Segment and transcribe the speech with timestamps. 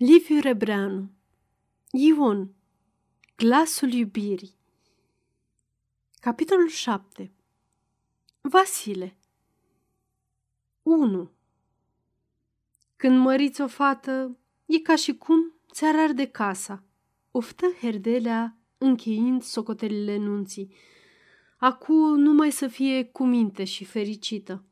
[0.00, 1.10] Liviu Rebreanu
[1.90, 2.54] Ion
[3.36, 4.54] Glasul iubirii
[6.20, 7.32] Capitolul 7
[8.40, 9.16] Vasile
[10.82, 11.30] 1
[12.96, 14.36] Când măriți o fată,
[14.66, 16.82] e ca și cum ți-ar arde casa,
[17.30, 20.74] oftă herdelea încheind socotelile nunții.
[21.56, 24.64] Acu numai să fie cu minte și fericită.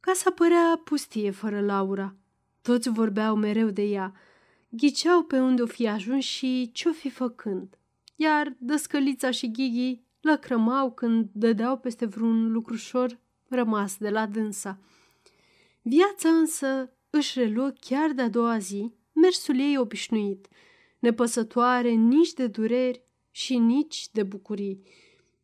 [0.00, 2.16] Casa părea pustie fără Laura.
[2.62, 4.12] Toți vorbeau mereu de ea–
[4.68, 7.78] ghiceau pe unde o fi ajuns și ce-o fi făcând.
[8.16, 13.18] Iar dăscălița și Ghighi lăcrămau când dădeau peste vreun lucrușor
[13.48, 14.78] rămas de la dânsa.
[15.82, 20.48] Viața însă își reluă chiar de-a doua zi mersul ei obișnuit,
[20.98, 24.82] nepăsătoare nici de dureri și nici de bucurii.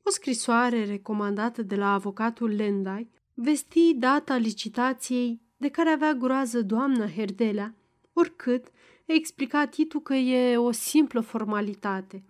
[0.03, 7.09] O scrisoare recomandată de la avocatul Lendai vesti data licitației de care avea groază doamna
[7.09, 7.75] Herdelea,
[8.13, 8.67] oricât
[9.05, 12.25] explica Titu că e o simplă formalitate.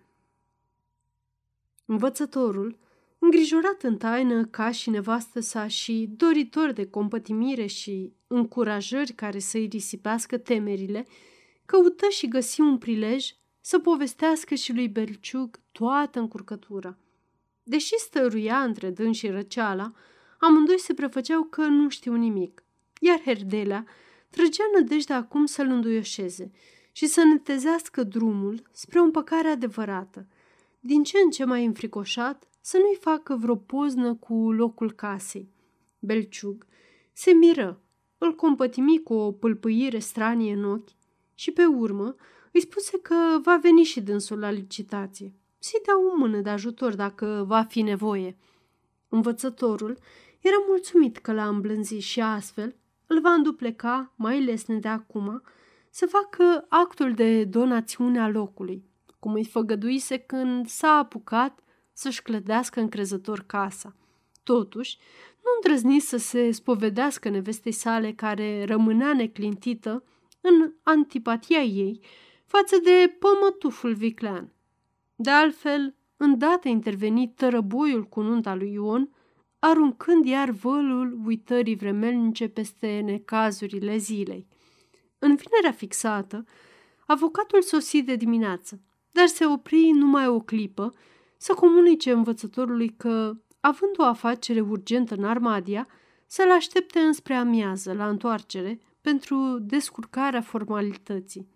[1.85, 2.77] Învățătorul,
[3.19, 9.67] îngrijorat în taină ca și nevastă sa și doritor de compătimire și încurajări care să-i
[9.67, 11.07] risipească temerile,
[11.65, 16.97] căută și găsi un prilej să povestească și lui Belciug toată încurcătura.
[17.63, 19.93] Deși stăruia între dâns și răceala,
[20.39, 22.63] amândoi se prefăceau că nu știu nimic,
[22.99, 23.85] iar Herdelea
[24.35, 26.51] trăgea nădejde acum să-l înduioșeze
[26.91, 30.27] și să netezească drumul spre o împăcare adevărată,
[30.79, 35.49] din ce în ce mai înfricoșat să nu-i facă vreo poznă cu locul casei.
[35.99, 36.65] Belciug
[37.13, 37.81] se miră,
[38.17, 40.89] îl compătimi cu o pâlpâire stranie în ochi
[41.33, 42.15] și pe urmă
[42.51, 45.33] îi spuse că va veni și dânsul la licitație.
[45.59, 48.37] Să-i dea o mână de ajutor dacă va fi nevoie.
[49.09, 49.97] Învățătorul
[50.39, 52.75] era mulțumit că l-a îmblânzit și astfel
[53.07, 55.41] îl va îndupleca mai lesne de acum
[55.89, 58.83] să facă actul de donațiune a locului,
[59.19, 61.59] cum îi făgăduise când s-a apucat
[61.93, 63.95] să-și clădească încrezător casa.
[64.43, 64.97] Totuși,
[65.43, 70.03] nu îndrăzni să se spovedească nevestei sale care rămânea neclintită
[70.41, 71.99] în antipatia ei
[72.45, 74.53] față de pămătuful viclean.
[75.15, 79.09] De altfel, îndată interveni tărăboiul cu nunta lui Ion,
[79.65, 84.47] aruncând iar vălul uitării vremelnice peste necazurile zilei.
[85.19, 86.45] În vinerea fixată,
[87.05, 88.81] avocatul sosi de dimineață,
[89.11, 90.93] dar se opri numai o clipă
[91.37, 95.87] să comunice învățătorului că, având o afacere urgentă în Armadia,
[96.25, 101.47] să-l aștepte înspre amiază la întoarcere pentru descurcarea formalității.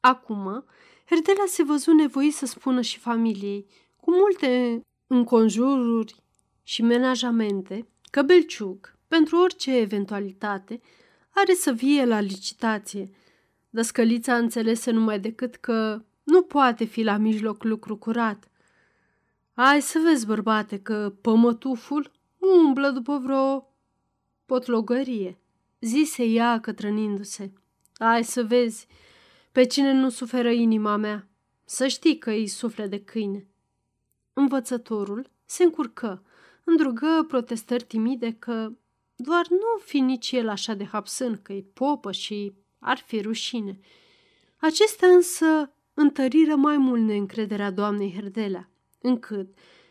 [0.00, 0.64] Acum,
[1.08, 3.66] Herdela se văzu nevoit să spună și familiei,
[3.96, 6.24] cu multe înconjururi
[6.68, 10.80] și menajamente, că Belciug, pentru orice eventualitate,
[11.30, 13.10] are să vie la licitație.
[13.70, 18.50] Dăscălița înțelese numai decât că nu poate fi la mijloc lucru curat.
[19.54, 23.74] Ai să vezi, bărbate, că pămătuful umblă după vreo
[24.46, 25.38] potlogărie,
[25.80, 27.52] zise ea cătrănindu-se.
[27.96, 28.86] Ai să vezi,
[29.52, 31.28] pe cine nu suferă inima mea,
[31.64, 33.46] să știi că îi sufle de câine.
[34.32, 36.22] Învățătorul se încurcă,
[36.66, 38.72] îndrugă protestări timide că
[39.14, 43.78] doar nu fi nici el așa de hapsân că e popă și ar fi rușine.
[44.56, 49.48] Acestea însă întăriră mai mult neîncrederea doamnei Herdelea, încât,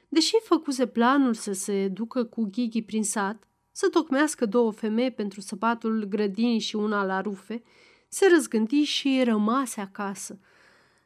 [0.10, 5.42] deși făcuse planul să se ducă cu Ghighi prin sat, să tocmească două femei pentru
[5.42, 7.64] săpatul grădinii și una la rufe,
[8.08, 10.40] se răzgândi și rămase acasă.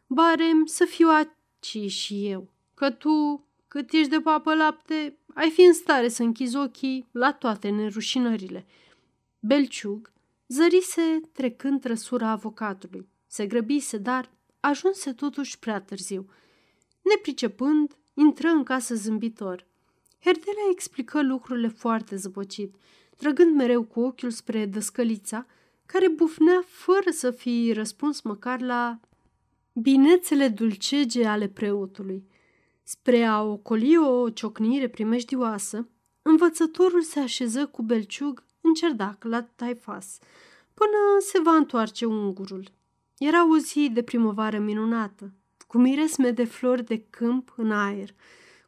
[0.07, 5.61] Barem să fiu aci și eu, că tu, cât ești de papă lapte, ai fi
[5.61, 8.65] în stare să închizi ochii la toate nerușinările.
[9.39, 10.11] Belciug
[10.47, 13.07] zărise trecând trăsura avocatului.
[13.27, 14.29] Se grăbise, dar
[14.59, 16.29] ajunse totuși prea târziu.
[17.01, 19.65] Nepricepând, intră în casă zâmbitor.
[20.23, 22.75] Herdela explică lucrurile foarte zăpăcit,
[23.17, 25.45] trăgând mereu cu ochiul spre dăscălița,
[25.85, 28.99] care bufnea fără să fi răspuns măcar la
[29.73, 32.23] binețele dulcege ale preotului.
[32.91, 35.87] Spre a ocoli o ciocnire primejdioasă,
[36.21, 40.17] învățătorul se așeză cu belciug în cerdac la taifas,
[40.73, 42.71] până se va întoarce ungurul.
[43.17, 45.33] Era o zi de primăvară minunată,
[45.67, 48.09] cu miresme de flori de câmp în aer,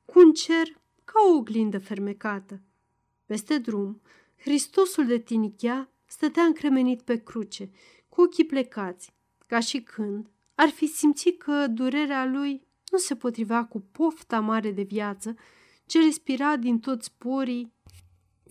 [0.05, 0.67] cu un cer
[1.03, 2.61] ca o oglindă fermecată.
[3.25, 4.01] Peste drum,
[4.37, 7.71] Hristosul de tinichea stătea încremenit pe cruce,
[8.09, 9.13] cu ochii plecați,
[9.47, 14.71] ca și când ar fi simțit că durerea lui nu se potrivea cu pofta mare
[14.71, 15.35] de viață
[15.85, 17.73] ce respira din toți porii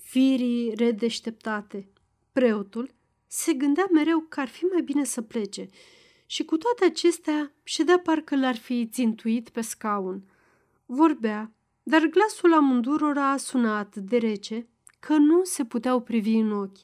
[0.03, 1.89] firii redeșteptate.
[2.33, 2.95] Preotul
[3.27, 5.69] se gândea mereu că ar fi mai bine să plece
[6.27, 10.25] și cu toate acestea ședea parcă l-ar fi țintuit pe scaun.
[10.87, 11.53] Vorbea,
[11.83, 14.69] dar glasul amândurora a sunat de rece
[15.01, 16.79] că nu se puteau privi în ochi.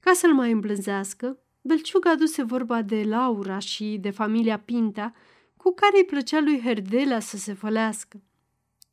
[0.00, 5.12] Ca să-l mai îmblânzească, Belciug aduse vorba de Laura și de familia Pinta,
[5.56, 8.22] cu care îi plăcea lui Herdelea să se fălească.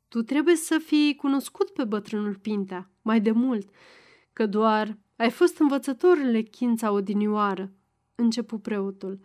[0.08, 3.70] Tu trebuie să fii cunoscut pe bătrânul Pinta, mai de mult,
[4.34, 7.72] că doar ai fost învățător în lechința odinioară,
[8.16, 9.20] începu preotul.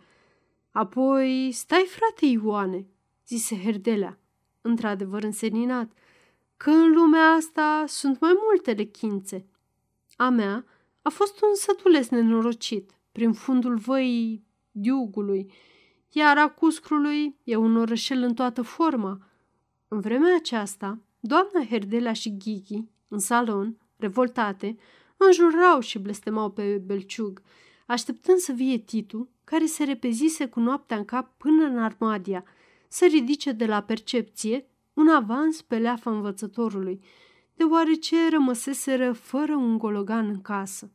[0.71, 2.87] Apoi, stai frate Ioane,
[3.27, 4.19] zise Herdelea,
[4.61, 5.91] într-adevăr înseninat,
[6.57, 9.45] că în lumea asta sunt mai multe lechințe.
[10.15, 10.65] A mea
[11.01, 15.51] a fost un sătules nenorocit, prin fundul văii diugului,
[16.09, 19.19] iar a Cuscrului e un orășel în toată forma.
[19.87, 24.77] În vremea aceasta, doamna Herdelea și Ghighi, în salon, revoltate,
[25.17, 27.41] înjurau și blestemau pe belciug,
[27.85, 32.43] așteptând să vie Titu, care se repezise cu noaptea în cap până în Armadia,
[32.87, 37.01] să ridice de la percepție un avans pe leafa învățătorului,
[37.55, 40.91] deoarece rămăseseră fără un gologan în casă.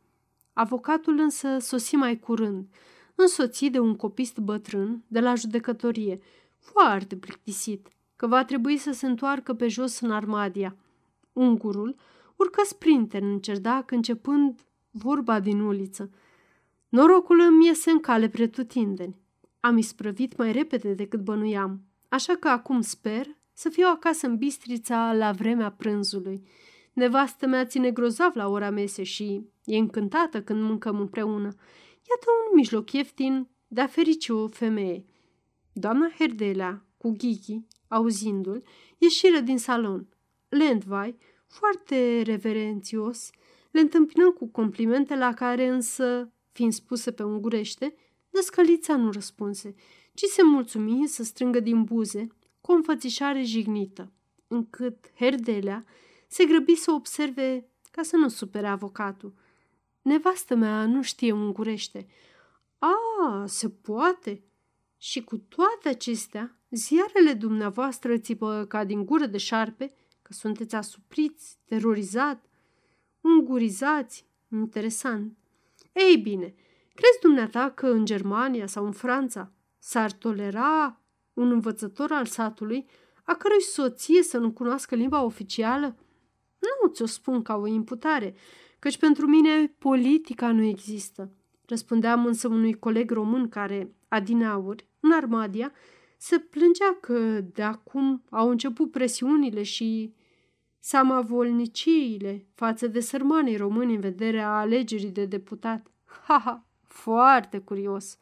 [0.53, 2.67] Avocatul însă sosi mai curând,
[3.15, 6.21] însoțit de un copist bătrân de la judecătorie,
[6.59, 10.77] foarte plictisit, că va trebui să se întoarcă pe jos în Armadia.
[11.33, 11.97] Ungurul
[12.37, 16.11] urcă sprinten în cerdac începând vorba din uliță.
[16.89, 19.17] Norocul îmi iese în cale pretutindeni.
[19.61, 25.13] Am isprăvit mai repede decât bănuiam, așa că acum sper să fiu acasă în Bistrița
[25.13, 26.43] la vremea prânzului.
[26.93, 31.49] Nevastă mea ține grozav la ora mese și e încântată când mâncăm împreună.
[32.09, 35.05] Iată un mijloc ieftin de a ferici o femeie.
[35.73, 38.63] Doamna Herdelea, cu Ghighi, auzindu-l,
[38.99, 40.09] ieșiră din salon.
[40.49, 41.17] Lendvai,
[41.47, 43.31] foarte reverențios,
[43.71, 47.95] le întâmpină cu complimente la care însă, fiind spuse pe ungurește,
[48.31, 49.75] dăscălița nu răspunse,
[50.15, 52.27] ci se mulțumi să strângă din buze
[52.61, 54.13] cu o înfățișare jignită,
[54.47, 55.85] încât Herdelea
[56.29, 59.35] se grăbi să observe ca să nu supere avocatul.
[60.05, 62.07] Nevastă mea nu știe ungurește.
[62.79, 64.43] A, se poate!
[64.99, 71.59] Și cu toate acestea, ziarele dumneavoastră țipă ca din gură de șarpe, că sunteți asupriți,
[71.65, 72.45] terorizat,
[73.21, 74.27] ungurizați.
[74.53, 75.37] Interesant.
[75.93, 76.55] Ei bine,
[76.95, 81.01] crezi dumneata că în Germania sau în Franța s-ar tolera
[81.33, 82.87] un învățător al satului
[83.23, 85.97] a cărui soție să nu cunoască limba oficială?
[86.59, 88.35] Nu ți-o spun ca o imputare,
[88.85, 91.31] căci pentru mine politica nu există.
[91.67, 95.73] Răspundeam însă unui coleg român care, adineauri, în Armadia,
[96.17, 100.15] se plângea că de acum au început presiunile și
[100.79, 105.91] samavolniciile față de sărmanii români în vederea alegerii de deputat.
[106.25, 108.19] Ha, ha, foarte curios.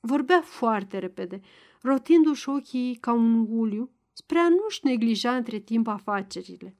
[0.00, 1.40] Vorbea foarte repede,
[1.80, 6.76] rotindu-și ochii ca un uliu spre a nu-și neglija între timp afacerile.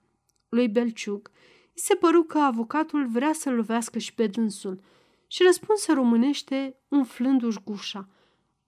[0.49, 4.81] Lui Belciuc îi se păru că avocatul vrea să lovească și pe dânsul
[5.27, 8.09] și răspunse românește umflându-și gușa.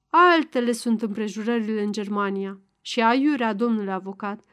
[0.08, 4.44] Altele sunt împrejurările în Germania și aiurea, domnule avocat.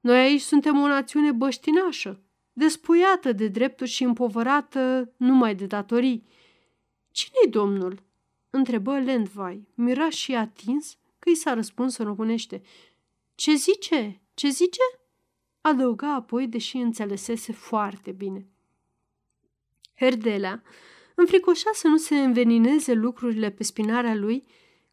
[0.00, 2.22] Noi aici suntem o națiune băștinașă,
[2.52, 6.26] despuiată de drepturi și împovărată numai de datorii.
[7.10, 8.02] Cine-i domnul?"
[8.50, 12.62] întrebă Lendvai, mirat și atins că i s-a răspuns în românește.
[13.34, 14.22] Ce zice?
[14.34, 14.99] Ce zice?"
[15.60, 18.46] Adăuga apoi, deși înțelesese foarte bine.
[19.96, 20.62] Herdelea,
[21.14, 24.44] înfricoșa să nu se învenineze lucrurile pe spinarea lui,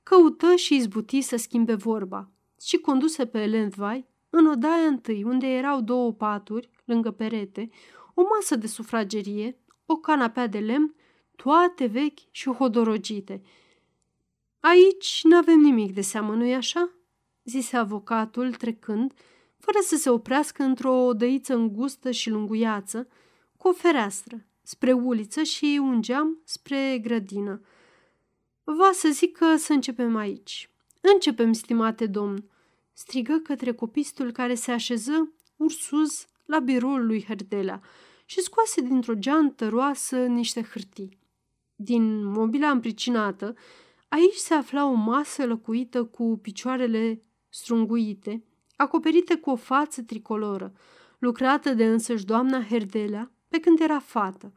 [0.03, 2.31] căută și izbuti să schimbe vorba
[2.61, 7.69] și conduse pe Lendvai în odaia întâi, unde erau două paturi, lângă perete,
[8.13, 10.95] o masă de sufragerie, o canapea de lemn,
[11.35, 13.41] toate vechi și hodorogite.
[14.59, 16.91] Aici nu avem nimic de seamă, nu-i așa?"
[17.43, 19.13] zise avocatul trecând,
[19.71, 23.07] fără să se oprească într-o odăiță îngustă și lunguiață,
[23.57, 27.61] cu o fereastră, spre uliță și un geam spre grădină.
[28.63, 30.69] Va să zic că să începem aici.
[31.01, 32.49] Începem, stimate domn,
[32.93, 37.79] strigă către copistul care se așeză ursuz la biroul lui Herdela
[38.25, 41.19] și scoase dintr-o geantă roasă niște hârtii.
[41.75, 43.55] Din mobila împricinată,
[44.07, 48.43] aici se afla o masă lăcuită cu picioarele strunguite,
[48.77, 50.73] acoperită cu o față tricoloră,
[51.19, 54.53] lucrată de însăși doamna Herdelea pe când era fată,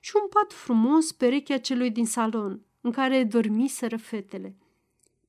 [0.00, 4.56] și un pat frumos perechea celui din salon, în care dormiseră fetele.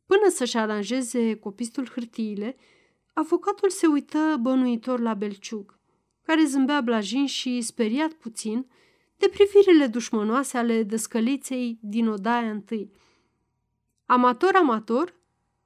[0.05, 2.55] Până să-și aranjeze copistul hârtiile,
[3.13, 5.79] avocatul se uită bănuitor la Belciug,
[6.21, 8.65] care zâmbea blajin și, speriat puțin,
[9.17, 12.91] de privirile dușmănoase ale dăscăliței din odaia întâi.
[14.05, 15.15] Amator, amator?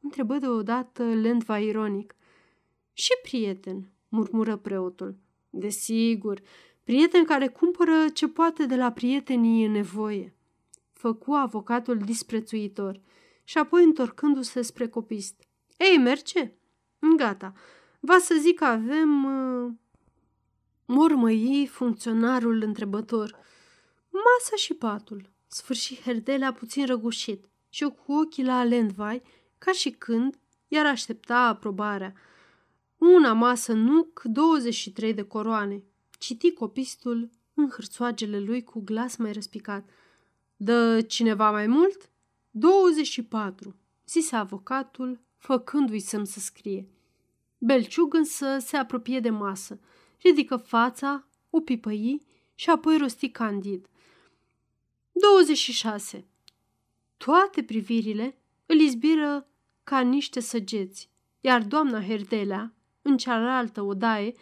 [0.01, 2.15] întrebă deodată Lendva ironic.
[2.97, 5.17] Și prieten, murmură preotul.
[5.49, 6.41] Desigur,
[6.83, 10.35] prieten care cumpără ce poate de la prietenii în nevoie.
[10.93, 13.01] Făcu avocatul disprețuitor
[13.43, 15.43] și apoi întorcându-se spre copist.
[15.77, 16.51] Ei, merge?
[17.17, 17.53] Gata.
[17.99, 19.23] Va să zic că avem...
[19.23, 19.71] Uh...
[20.85, 23.39] Mormăi funcționarul întrebător.
[24.09, 25.29] Masa și patul.
[25.47, 29.21] Sfârși Herdelea puțin răgușit și cu ochii la Lendvai,
[29.57, 32.13] ca și când iar aștepta aprobarea.
[32.97, 35.83] Una masă nuc, 23 de coroane.
[36.19, 39.89] Citi copistul în hârțoagele lui cu glas mai răspicat.
[40.55, 42.09] Dă cineva mai mult?
[42.51, 43.75] 24,
[44.07, 46.87] zise avocatul, făcându-i să-mi să scrie.
[47.57, 49.79] Belciug însă se apropie de masă,
[50.21, 52.25] ridică fața, o pipăi
[52.55, 53.87] și apoi rosti candid.
[55.11, 56.25] 26.
[57.17, 59.47] Toate privirile îl izbiră
[59.83, 61.09] ca niște săgeți,
[61.41, 62.76] iar doamna Herdelea,
[63.07, 64.33] în cealaltă odaie,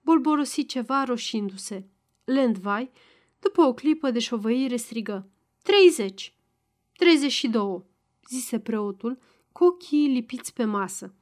[0.00, 1.88] bolborosi ceva roșindu-se.
[2.24, 2.90] Lendvai,
[3.38, 5.28] după o clipă de șovăire, strigă.
[5.62, 6.34] Treizeci!
[6.92, 7.84] Treizeci și două!
[8.28, 9.18] zise preotul,
[9.52, 11.14] cu ochii lipiți pe masă.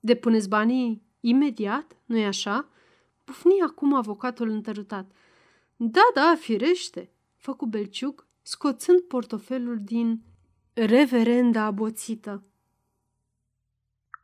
[0.00, 2.68] Depuneți banii imediat, nu-i așa?
[3.24, 5.10] Pufni acum avocatul întărutat.
[5.76, 10.22] Da, da, firește, făcu Belciuc, scoțând portofelul din
[10.72, 12.42] reverenda aboțită.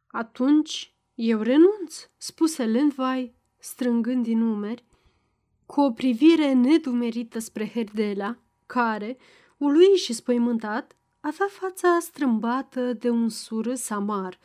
[0.06, 4.84] Atunci eu renunț, spuse Lendvai, strângând din umeri,
[5.66, 9.16] cu o privire nedumerită spre Herdela, care,
[9.56, 14.38] ului și spăimântat, avea fața strâmbată de un surâs amar.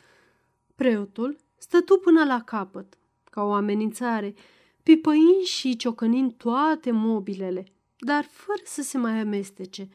[0.74, 2.98] Preotul stătu până la capăt,
[3.30, 4.34] ca o amenințare,
[4.82, 7.64] pipăind și ciocănind toate mobilele,
[7.98, 9.88] dar fără să se mai amestece.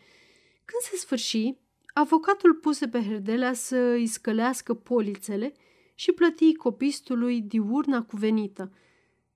[0.66, 1.58] Când se sfârși,
[1.94, 5.54] avocatul puse pe Herdelea să îi scălească polițele
[5.96, 8.72] și plăti copistului diurna cuvenită.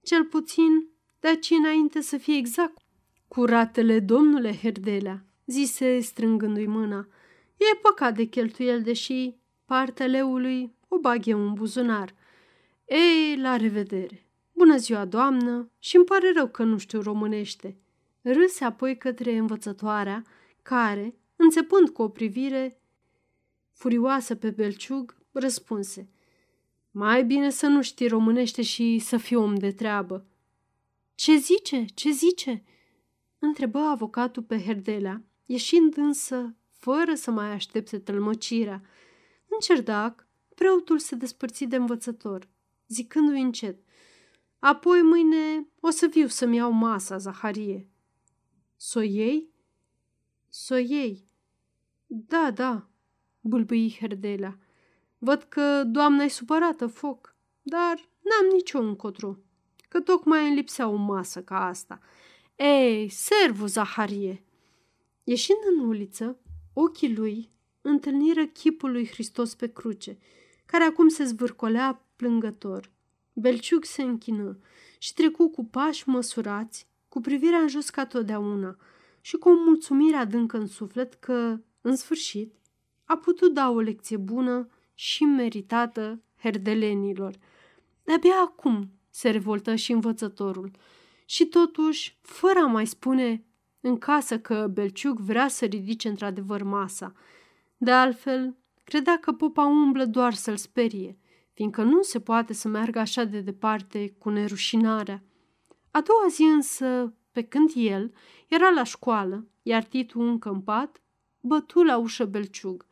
[0.02, 0.88] Cel puțin
[1.20, 2.78] de aici înainte să fie exact
[3.28, 7.08] curatele domnule Herdelea, zise strângându-i mâna.
[7.58, 9.36] E păcat de cheltuiel, deși
[9.66, 12.16] partea leului o bag eu în buzunar.
[12.86, 14.24] Ei, la revedere!
[14.54, 17.78] Bună ziua, doamnă, și îmi pare rău că nu știu românește.
[18.22, 20.24] Râse apoi către învățătoarea,
[20.62, 22.82] care, înțepând cu o privire
[23.74, 26.10] furioasă pe belciug, răspunse.
[26.92, 30.26] Mai bine să nu știi românește și să fii om de treabă.
[31.16, 31.86] Ce zice?
[31.86, 32.64] Ce zice?"
[33.40, 38.82] întrebă avocatul pe Herdelea, ieșind însă fără să mai aștepte tălmăcirea.
[39.48, 42.50] În cerdac, preotul se despărți de învățător,
[42.88, 43.80] zicându-i încet,
[44.60, 47.90] Apoi mâine o să viu să-mi iau masa, Zaharie.
[48.76, 49.50] S-o iei?
[50.50, 51.28] S-o iei.
[52.08, 52.90] Da, da,
[53.42, 54.60] bâlbâi Herdelea.
[55.20, 59.38] Văd că doamna e supărată, foc, dar n-am nicio încotro,
[59.90, 62.00] că tocmai îmi lipsea o masă ca asta.
[62.56, 64.44] Ei, servu, Zaharie!
[65.24, 66.40] Ieșind în uliță,
[66.74, 70.18] ochii lui întâlniră chipul lui Hristos pe cruce,
[70.66, 72.92] care acum se zvârcolea plângător.
[73.34, 74.60] Belciug se închină
[74.98, 78.78] și trecu cu pași măsurați, cu privirea în jos ca totdeauna
[79.22, 82.54] și cu o mulțumire adâncă în suflet că, în sfârșit,
[83.06, 84.70] a putut da o lecție bună
[85.02, 87.36] și meritată herdelenilor.
[88.04, 90.72] De-abia acum se revoltă și învățătorul
[91.26, 93.46] și totuși, fără a mai spune
[93.80, 97.14] în casă că Belciug vrea să ridice într-adevăr masa.
[97.78, 101.18] De altfel, credea că popa umblă doar să-l sperie,
[101.54, 105.24] fiindcă nu se poate să meargă așa de departe cu nerușinarea.
[105.92, 108.14] A doua zi însă, pe când el
[108.48, 111.02] era la școală, iar Titu încă în pat,
[111.40, 112.88] bătu la ușă Belciug.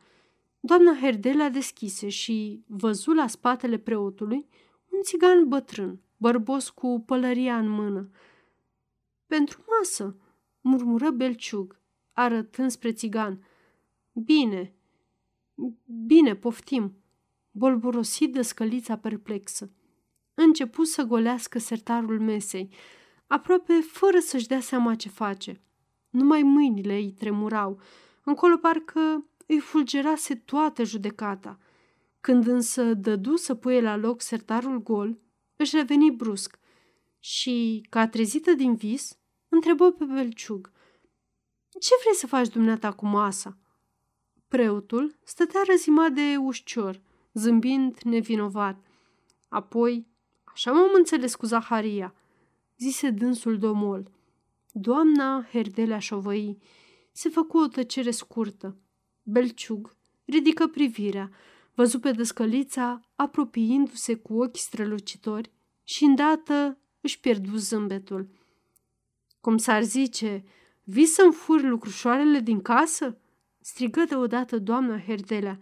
[0.68, 4.48] Doamna Herdela deschise și văzu la spatele preotului
[4.88, 8.10] un țigan bătrân, bărbos cu pălăria în mână.
[9.26, 10.16] Pentru masă,
[10.60, 11.80] murmură Belciug,
[12.12, 13.46] arătând spre țigan.
[14.12, 14.74] Bine,
[16.06, 16.96] bine, poftim,
[17.50, 19.70] bolborosit de scălița perplexă.
[20.34, 22.68] Începu să golească sertarul mesei,
[23.26, 25.60] aproape fără să-și dea seama ce face.
[26.10, 27.80] Numai mâinile îi tremurau,
[28.24, 31.58] încolo parcă îi fulgerase toată judecata.
[32.20, 35.18] Când însă dădu să puie la loc sertarul gol,
[35.56, 36.58] își reveni brusc
[37.18, 40.72] și, ca trezită din vis, întrebă pe Belciug.
[41.80, 43.58] Ce vrei să faci dumneata cu masa?"
[44.48, 47.00] Preotul stătea răzimat de ușcior,
[47.32, 48.86] zâmbind nevinovat.
[49.48, 50.06] Apoi,
[50.44, 52.14] așa m-am înțeles cu Zaharia,
[52.78, 54.10] zise dânsul domol.
[54.72, 56.58] Doamna Herdelea șovăi.
[57.12, 58.76] Se făcu o tăcere scurtă.
[59.30, 61.30] Belciug ridică privirea,
[61.74, 65.50] văzu pe dăscălița apropiindu-se cu ochi strălucitori
[65.82, 68.28] și îndată își pierdu zâmbetul.
[69.40, 70.44] Cum s-ar zice,
[70.84, 73.18] vii să-mi furi lucrușoarele din casă?"
[73.60, 75.58] strigă deodată doamna Herdelea.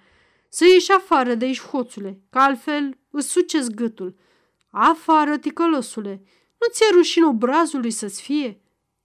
[0.48, 4.16] Să ieși afară de aici, hoțule, că altfel îți suceți gâtul.
[4.70, 6.22] Afară, ticălăsule,
[6.58, 8.60] nu ți-e rușine obrazului să-ți fie?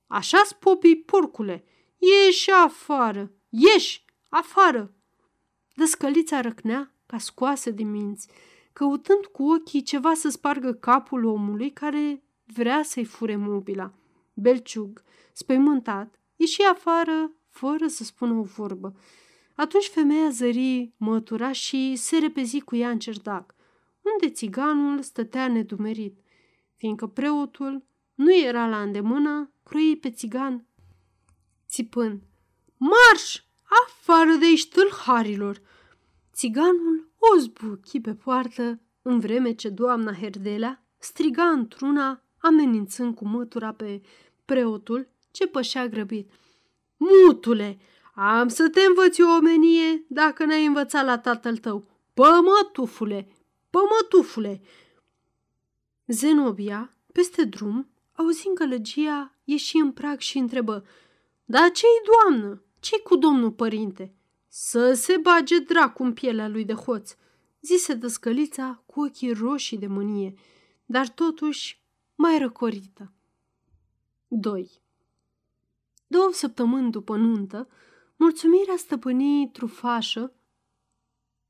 [0.07, 1.63] Așa-s popii, porcule,
[1.97, 4.00] ieși afară, ieși
[4.31, 4.93] afară.
[5.75, 8.27] Dăscălița răcnea ca scoasă din minți,
[8.73, 13.93] căutând cu ochii ceva să spargă capul omului care vrea să-i fure mobila.
[14.33, 18.95] Belciug, spăimântat, ieși afară fără să spună o vorbă.
[19.55, 23.55] Atunci femeia zări mătura și se repezi cu ea în cerdac,
[24.01, 26.19] unde țiganul stătea nedumerit,
[26.75, 27.83] fiindcă preotul
[28.15, 30.65] nu era la îndemână, croi pe țigan,
[31.67, 32.21] țipând,
[32.77, 33.49] Marș!
[33.71, 35.61] Afară de aici, tâlharilor!
[36.33, 43.73] Țiganul o zbuchi pe poartă, în vreme ce doamna Herdelea striga într-una, amenințând cu mătura
[43.73, 44.01] pe
[44.45, 46.31] preotul ce pășea grăbit.
[46.97, 47.79] Mutule,
[48.13, 51.85] am să te învăț o omenie dacă n-ai învățat la tatăl tău.
[52.13, 53.27] Pămătufule,
[53.69, 54.61] pămătufule!
[56.07, 60.85] Zenobia, peste drum, auzind gălăgia, ieși în prag și întrebă,
[61.45, 62.61] Da ce-i, doamnă?
[62.81, 64.15] Ce cu domnul părinte?"
[64.53, 67.15] Să se bage dracu în pielea lui de hoț,
[67.61, 70.33] zise dăscălița cu ochii roșii de mânie,
[70.85, 71.81] dar totuși
[72.15, 73.11] mai răcorită.
[74.27, 74.71] 2.
[76.07, 77.67] Două săptămâni după nuntă,
[78.15, 80.33] mulțumirea stăpânii trufașă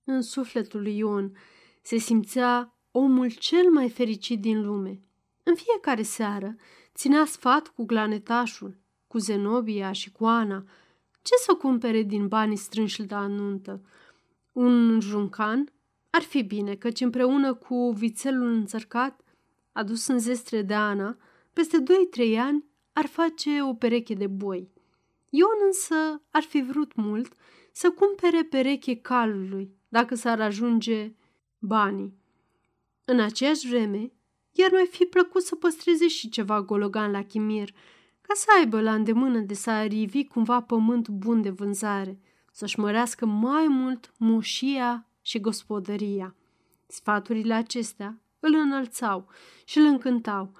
[0.03, 1.37] în sufletul lui Ion.
[1.81, 5.01] Se simțea omul cel mai fericit din lume.
[5.43, 6.55] În fiecare seară
[6.93, 10.63] ținea sfat cu glanetașul, cu Zenobia și cu Ana.
[11.21, 13.81] Ce să cumpere din banii strânși la nuntă?
[14.51, 15.71] Un juncan?
[16.09, 19.21] Ar fi bine, căci împreună cu vițelul înțărcat,
[19.71, 21.17] adus în zestre de Ana,
[21.53, 24.69] peste doi-trei ani ar face o pereche de boi.
[25.29, 27.33] Ion însă ar fi vrut mult
[27.71, 31.13] să cumpere pereche calului, dacă s-ar ajunge
[31.59, 32.19] banii.
[33.05, 34.11] În aceeași vreme,
[34.51, 37.69] iar mai fi plăcut să păstreze și ceva gologan la chimir,
[38.31, 42.19] ca să aibă la îndemână de să arivi cumva pământ bun de vânzare,
[42.51, 46.35] să-și mărească mai mult moșia și gospodăria.
[46.87, 49.27] Sfaturile acestea îl înălțau
[49.65, 50.51] și îl încântau,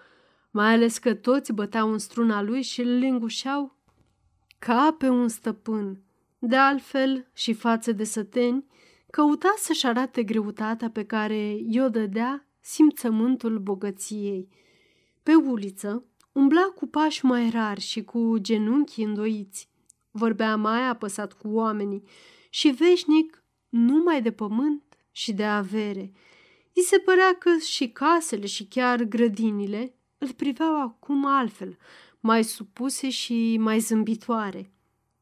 [0.50, 3.76] mai ales că toți băteau în struna lui și îl lingușeau
[4.60, 6.02] ca pe un stăpân.
[6.40, 8.66] De altfel, și față de săteni,
[9.10, 14.50] căuta să-și arate greutatea pe care i-o dădea simțământul bogăției.
[15.24, 19.70] Pe uliță, umbla cu pași mai rari și cu genunchi îndoiți.
[20.12, 22.04] Vorbea mai apăsat cu oamenii
[22.50, 26.12] și veșnic numai de pământ și de avere.
[26.74, 31.78] I se părea că și casele și chiar grădinile îl priveau acum altfel,
[32.20, 34.72] mai supuse și mai zâmbitoare.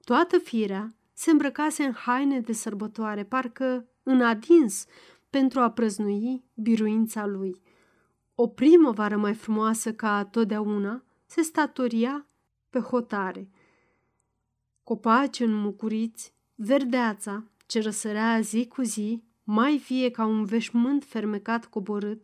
[0.03, 4.85] Toată firea se îmbrăcase în haine de sărbătoare, parcă în adins
[5.29, 7.61] pentru a prăznui biruința lui.
[8.41, 12.27] O primăvară mai frumoasă ca totdeauna se statoria
[12.69, 13.49] pe hotare.
[14.83, 22.23] Copaci înmucuriți, verdeața ce răsărea zi cu zi, mai vie ca un veșmânt fermecat coborât,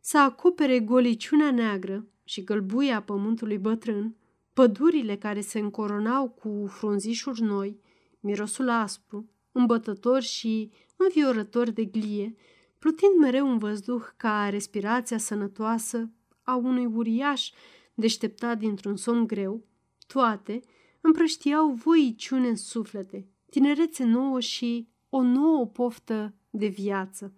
[0.00, 4.16] să acopere goliciunea neagră și gălbuia pământului bătrân,
[4.52, 7.80] pădurile care se încoronau cu frunzișuri noi,
[8.20, 12.34] mirosul aspru, îmbătător și înviorător de glie,
[12.82, 16.10] plutind mereu în văzduh ca respirația sănătoasă
[16.42, 17.50] a unui uriaș
[17.94, 19.64] deșteptat dintr-un somn greu,
[20.06, 20.60] toate
[21.00, 27.32] împrăștiau voiciune în suflete, tinerețe nouă și o nouă poftă de viață.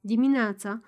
[0.00, 0.80] Dimineața,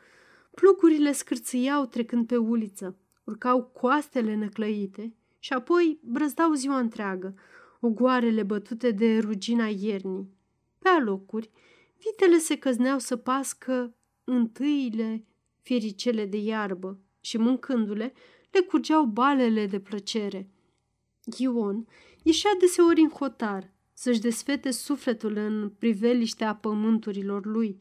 [0.51, 7.35] plugurile scârțâiau trecând pe uliță, urcau coastele năclăite și apoi brăzdau ziua întreagă,
[7.81, 10.31] ogoarele bătute de rugina iernii.
[10.79, 11.51] Pe alocuri,
[11.99, 13.96] vitele se căzneau să pască
[14.29, 15.25] întâile
[15.63, 18.13] fiericele de iarbă și, mâncându-le,
[18.51, 20.51] le curgeau balele de plăcere.
[21.39, 21.87] Ion
[22.23, 27.81] ieșea deseori în hotar să-și desfete sufletul în priveliștea pământurilor lui.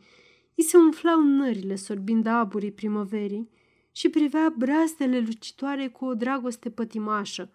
[0.56, 3.50] I se umflau nările sorbind aburii primăverii
[3.92, 7.52] și privea brazdele lucitoare cu o dragoste pătimașă,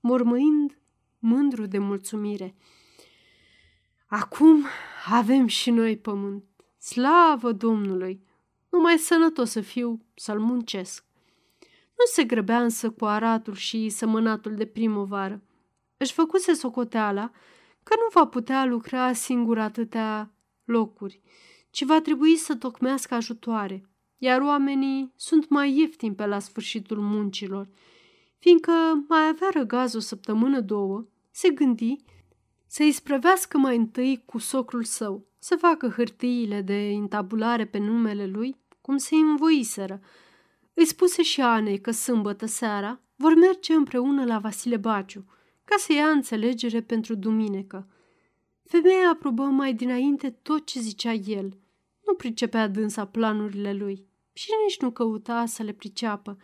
[0.00, 0.78] mormăind
[1.18, 2.54] mândru de mulțumire.
[4.06, 4.64] Acum
[5.06, 6.44] avem și noi pământ.
[6.78, 8.28] Slavă Domnului!
[8.70, 11.04] Numai sănătos să fiu, să-l muncesc.
[12.00, 15.42] Nu se grăbea însă cu aratul și sămânatul de primăvară.
[15.96, 17.30] Își făcuse socoteala
[17.82, 20.32] că nu va putea lucra singur atâtea
[20.64, 21.20] locuri,
[21.70, 27.68] ci va trebui să tocmească ajutoare, iar oamenii sunt mai ieftini pe la sfârșitul muncilor.
[28.38, 28.72] Fiindcă
[29.08, 31.96] mai avea răgaz o săptămână, două, se gândi
[32.66, 38.26] să îi sprăvească mai întâi cu socrul său, să facă hârtiile de intabulare pe numele
[38.26, 40.00] lui, cum se învoiseră.
[40.74, 45.24] Îi spuse și Anei că sâmbătă seara vor merge împreună la Vasile Baciu,
[45.64, 47.88] ca să ia înțelegere pentru duminică.
[48.64, 51.58] Femeia aprobă mai dinainte tot ce zicea el.
[52.06, 56.36] Nu pricepea dânsa planurile lui și nici nu căuta să le priceapă.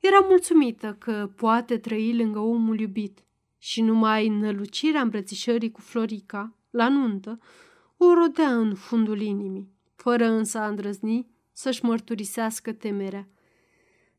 [0.00, 3.24] Era mulțumită că poate trăi lângă omul iubit
[3.58, 7.38] și numai nălucirea îmbrățișării cu Florica, la nuntă,
[7.96, 13.28] o rodea în fundul inimii, fără însă a îndrăzni să-și mărturisească temerea.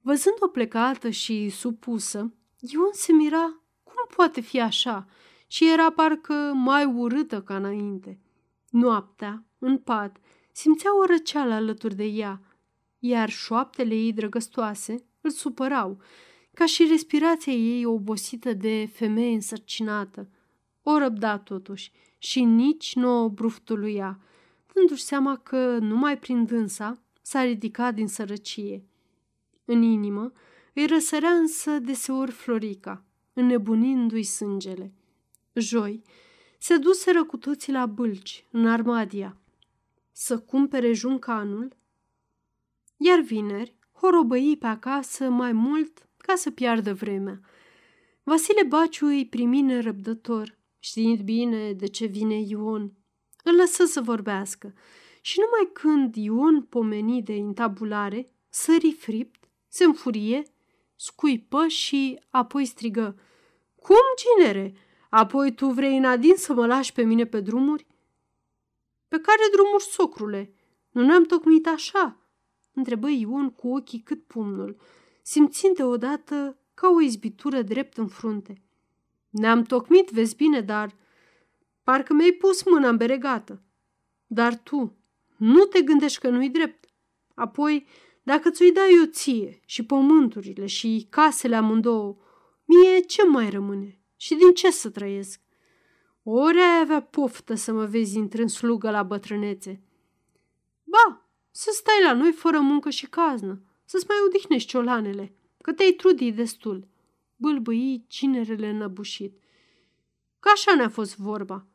[0.02, 5.08] Văzând-o plecată și supusă, Ion se mira cum poate fi așa
[5.48, 8.20] și era parcă mai urâtă ca înainte.
[8.70, 10.18] Noaptea, în pat,
[10.52, 12.42] simțea o răceală alături de ea,
[13.00, 16.02] iar șoaptele ei drăgăstoase îl supărau,
[16.54, 20.30] ca și respirația ei obosită de femeie însărcinată.
[20.84, 24.20] O răbda totuși și nici nu o bruftuluia,
[24.74, 28.86] dându-și seama că numai prin dânsa s-a ridicat din sărăcie.
[29.66, 30.32] În inimă
[30.74, 33.04] îi răsărea însă deseori Florica,
[33.34, 34.94] înnebunindu-i sângele.
[35.54, 36.02] Joi,
[36.58, 39.38] se duseră cu toții la bâlci, în Armadia,
[40.12, 41.76] să cumpere juncanul,
[42.98, 47.40] iar vineri horobăi pe acasă mai mult ca să piardă vremea.
[48.24, 52.94] Vasile Baciu îi primi nerăbdător, știind bine de ce vine Ion.
[53.44, 54.74] Îl lăsă să vorbească
[55.22, 60.44] și numai când Ion pomeni de intabulare, sări fript, se înfurie,
[60.96, 63.20] scuipă și apoi strigă.
[63.76, 64.74] Cum, ginere?
[65.10, 67.88] Apoi tu vrei în adin să mă lași pe mine pe drumuri?
[69.08, 70.54] Pe care drumuri, socrule?
[70.92, 72.22] Nu ne-am tocmit așa?"
[72.74, 74.78] întrebă Ion cu ochii cât pumnul,
[75.22, 78.62] simțind deodată ca o izbitură drept în frunte.
[79.38, 80.96] Ne-am tocmit, vezi bine, dar
[81.84, 83.62] parcă mi-ai pus mâna în beregată.
[84.28, 84.98] Dar tu
[85.38, 86.86] nu te gândești că nu-i drept.
[87.34, 87.88] Apoi,
[88.24, 92.18] dacă ți-o dai eu ție și pământurile și casele amândouă,
[92.66, 94.00] mie ce mai rămâne?
[94.16, 95.40] Și din ce să trăiesc?
[96.24, 99.82] Ori ai avea poftă să mă vezi intrând slugă la bătrânețe.
[100.84, 105.92] Ba, să stai la noi fără muncă și caznă, să-ți mai odihnești ciolanele, că te-ai
[105.92, 106.88] trudit destul.
[107.38, 109.38] Bâlbâi cinerele înăbușit.
[110.40, 111.66] Că așa ne-a fost vorba.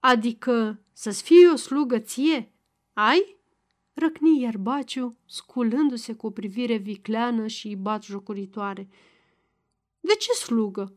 [0.00, 2.52] Adică să-ți fie o slugă ție?
[2.92, 3.36] Ai?
[3.92, 8.88] Răcni iar Baciu, sculându-se cu o privire vicleană și batjocuritoare.
[10.00, 10.96] De ce slugă?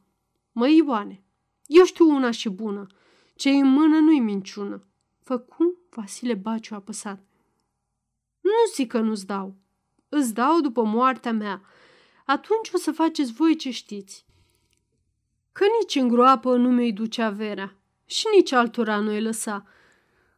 [0.51, 1.23] Măi, Ioane,
[1.65, 2.87] eu știu una și bună.
[3.35, 4.85] ce în mână nu-i minciună.
[5.19, 7.23] Făcu Vasile Baciu apăsat.
[8.41, 9.55] Nu zic că nu-ți dau.
[10.09, 11.61] Îți dau după moartea mea.
[12.31, 14.25] Atunci o să faceți voi ce știți.
[15.51, 19.65] Că nici în groapă nu mi-i duce averea și nici altora nu-i lăsa.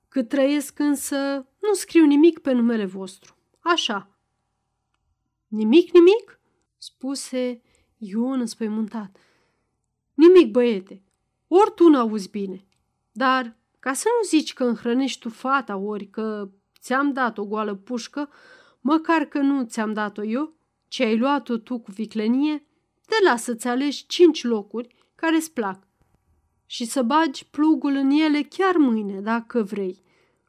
[0.08, 3.36] Cât trăiesc însă, nu scriu nimic pe numele vostru.
[3.60, 4.10] Așa.
[5.48, 6.40] Nimic, nimic?
[6.78, 7.62] spuse
[7.98, 9.18] Ion înspăimântat.
[10.14, 11.04] Nimic, băiete,
[11.48, 12.66] ori tu n-auzi bine.
[13.12, 17.76] Dar, ca să nu zici că înhrănești tu fata, ori că ți-am dat o goală
[17.76, 18.30] pușcă,
[18.82, 20.54] măcar că nu ți-am dat-o eu,
[20.94, 22.66] ce ai luat-o tu cu viclenie,
[23.06, 25.88] te las să-ți alegi cinci locuri care îți plac
[26.66, 30.04] și să bagi plugul în ele chiar mâine, dacă vrei.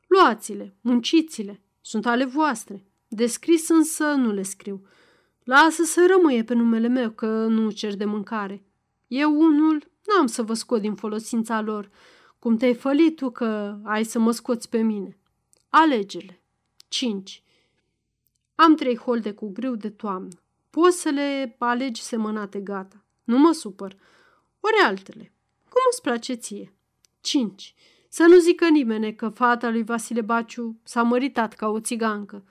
[0.07, 2.85] Luați-le, munciți-le, sunt ale voastre.
[3.09, 4.87] Descris însă nu le scriu.
[5.45, 8.65] Lasă să rămâie pe numele meu, că nu cer de mâncare.
[9.07, 11.91] Eu unul n-am să vă scot din folosința lor,
[12.39, 15.19] cum te-ai fălit tu că ai să mă scoți pe mine.
[15.69, 16.41] Alegele.
[16.89, 17.44] 5.
[18.55, 20.43] Am trei holde cu grâu de toamnă.
[20.71, 23.05] Poți să le alegi semănate gata.
[23.25, 23.97] Nu mă supăr.
[24.61, 25.33] Ori altele.
[25.69, 26.75] Cum îți place ție?
[27.21, 27.75] 5.
[28.09, 32.45] Să nu zică nimeni că fata lui Vasile Baciu s-a măritat ca o țigancă.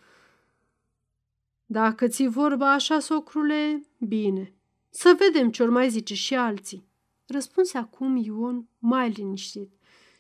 [1.66, 4.54] Dacă ți vorba așa, socrule, bine.
[4.90, 6.88] Să vedem ce-or mai zice și alții.
[7.26, 9.72] Răspunse acum Ion mai liniștit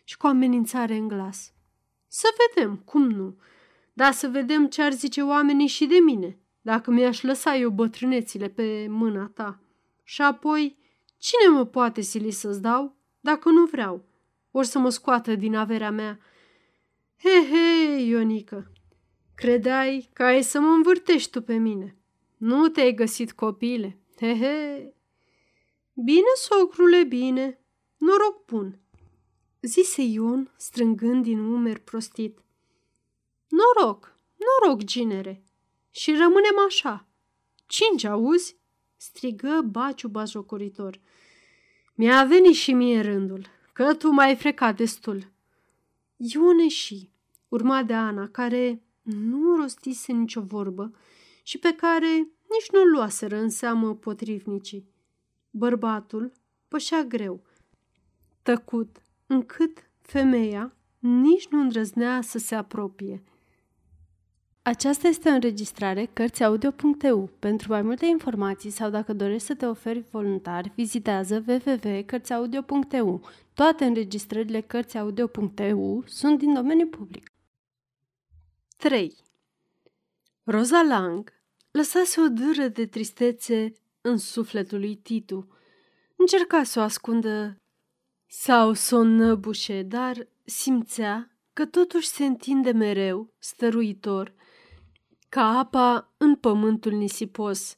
[0.03, 1.53] și cu amenințare în glas.
[2.07, 3.37] Să vedem, cum nu,
[3.93, 8.49] dar să vedem ce ar zice oamenii și de mine, dacă mi-aș lăsa eu bătrânețile
[8.49, 9.59] pe mâna ta.
[10.03, 10.77] Și apoi,
[11.17, 14.05] cine mă poate sili să-ți dau, dacă nu vreau,
[14.51, 16.19] ori să mă scoată din averea mea?
[17.17, 18.71] He, he, Ionică,
[19.35, 21.97] credeai că ai să mă învârtești tu pe mine.
[22.37, 23.97] Nu te-ai găsit, copile.
[24.19, 24.93] He, he.
[25.93, 27.57] Bine, socrule, bine.
[27.97, 28.79] Noroc bun,
[29.61, 32.42] zise Ion, strângând din umeri prostit.
[33.57, 35.43] Noroc, noroc, ginere.
[35.89, 37.07] Și rămânem așa.
[37.65, 38.57] Cinci, auzi?
[38.97, 40.99] strigă baciu bajocoritor.
[41.95, 45.31] Mi-a venit și mie rândul, că tu mai ai frecat destul.
[46.15, 47.09] Ione și,
[47.47, 50.95] urma de Ana, care nu rostise nicio vorbă
[51.43, 52.11] și pe care
[52.49, 54.87] nici nu luaseră în seamă potrivnicii.
[55.49, 56.31] Bărbatul
[56.67, 57.43] pășea greu,
[58.41, 63.23] tăcut, încât femeia nici nu îndrăznea să se apropie.
[64.65, 67.29] Aceasta este o înregistrare Cărțiaudio.eu.
[67.39, 73.21] Pentru mai multe informații sau dacă dorești să te oferi voluntar, vizitează www.cărțiaudio.eu.
[73.53, 77.31] Toate înregistrările Cărțiaudio.eu sunt din domeniu public.
[78.77, 79.15] 3.
[80.43, 81.33] Rosa Lang
[81.71, 85.47] lăsase o dâră de tristețe în sufletul lui Titu.
[86.15, 87.61] Încerca să o ascundă
[88.27, 94.33] sau să o năbușe, dar simțea că totuși se întinde mereu, stăruitor,
[95.33, 97.77] ca apa în pământul nisipos.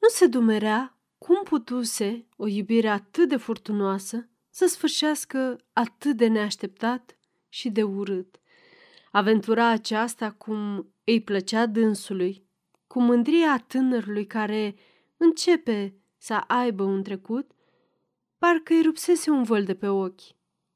[0.00, 7.16] Nu se dumerea cum putuse o iubire atât de furtunoasă să sfârșească atât de neașteptat
[7.48, 8.40] și de urât.
[9.10, 12.46] Aventura aceasta cum îi plăcea dânsului,
[12.86, 14.74] cu mândria tânărului care
[15.16, 17.50] începe să aibă un trecut,
[18.38, 20.22] parcă îi rupsese un văl de pe ochi.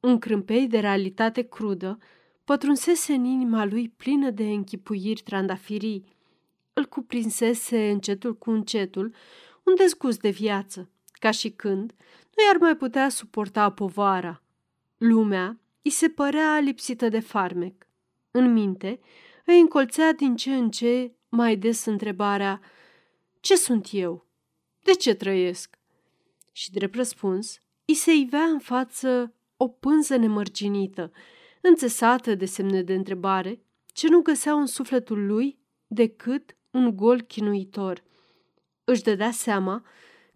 [0.00, 1.98] Un crâmpei de realitate crudă
[2.46, 6.04] pătrunsese în inima lui plină de închipuiri trandafirii.
[6.72, 9.14] Îl cuprinsese încetul cu încetul
[9.64, 11.92] un dezgust de viață, ca și când
[12.37, 14.42] nu i-ar mai putea suporta povara.
[14.96, 17.87] Lumea îi se părea lipsită de farmec.
[18.30, 19.00] În minte
[19.44, 22.61] îi încolțea din ce în ce mai des întrebarea
[23.40, 24.26] Ce sunt eu?
[24.82, 25.78] De ce trăiesc?
[26.52, 31.12] Și drept răspuns, îi se ivea în față o pânză nemărginită,
[31.68, 38.02] înțesată de semne de întrebare, ce nu găseau în sufletul lui decât un gol chinuitor.
[38.85, 39.85] Își dădea seama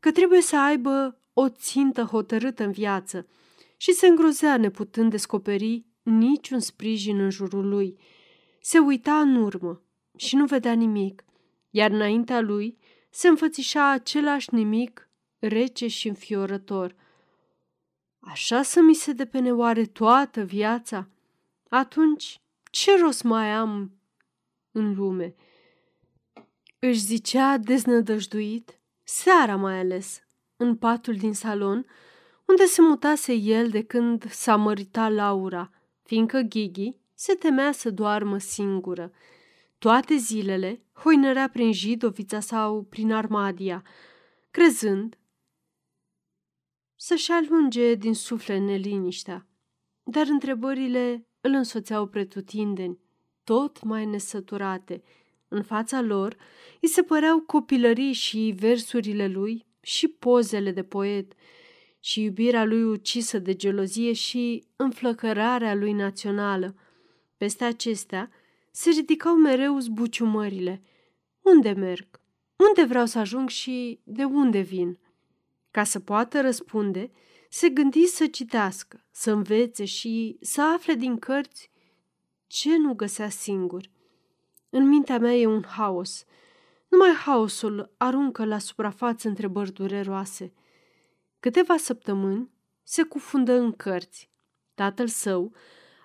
[0.00, 3.26] că trebuie să aibă o țintă hotărâtă în viață
[3.76, 7.98] și se îngrozea neputând descoperi niciun sprijin în jurul lui.
[8.60, 9.82] Se uita în urmă
[10.16, 11.24] și nu vedea nimic,
[11.70, 12.78] iar înaintea lui
[13.10, 16.94] se înfățișa același nimic rece și înfiorător.
[18.20, 21.08] Așa să mi se depene oare toată viața?
[21.72, 24.00] Atunci, ce rost mai am
[24.70, 25.35] în lume?
[26.78, 30.22] Își zicea deznădăjduit, seara mai ales,
[30.56, 31.87] în patul din salon,
[32.46, 35.70] unde se mutase el de când s-a măritat Laura,
[36.02, 39.12] fiindcă Ghighi se temea să doarmă singură.
[39.78, 43.85] Toate zilele hoinărea prin Jidovița sau prin Armadia,
[44.50, 45.18] crezând
[46.96, 49.46] să-și alunge din suflet neliniștea.
[50.02, 52.98] Dar întrebările îl însoțeau pretutindeni,
[53.44, 55.03] tot mai nesăturate.
[55.48, 56.37] În fața lor
[56.81, 61.33] îi se păreau copilării și versurile lui și pozele de poet
[62.00, 66.74] și iubirea lui ucisă de gelozie și înflăcărarea lui națională.
[67.37, 68.31] Peste acestea
[68.70, 70.83] se ridicau mereu zbuciumările.
[71.42, 72.20] Unde merg?
[72.57, 74.98] Unde vreau să ajung și de unde vin?"
[75.70, 77.11] Ca să poată răspunde,
[77.52, 81.70] se gândi să citească, să învețe și să afle din cărți
[82.46, 83.90] ce nu găsea singur.
[84.70, 86.24] În mintea mea e un haos.
[86.88, 90.52] Numai haosul aruncă la suprafață întrebări dureroase.
[91.40, 92.50] Câteva săptămâni
[92.82, 94.30] se cufundă în cărți.
[94.74, 95.52] Tatăl său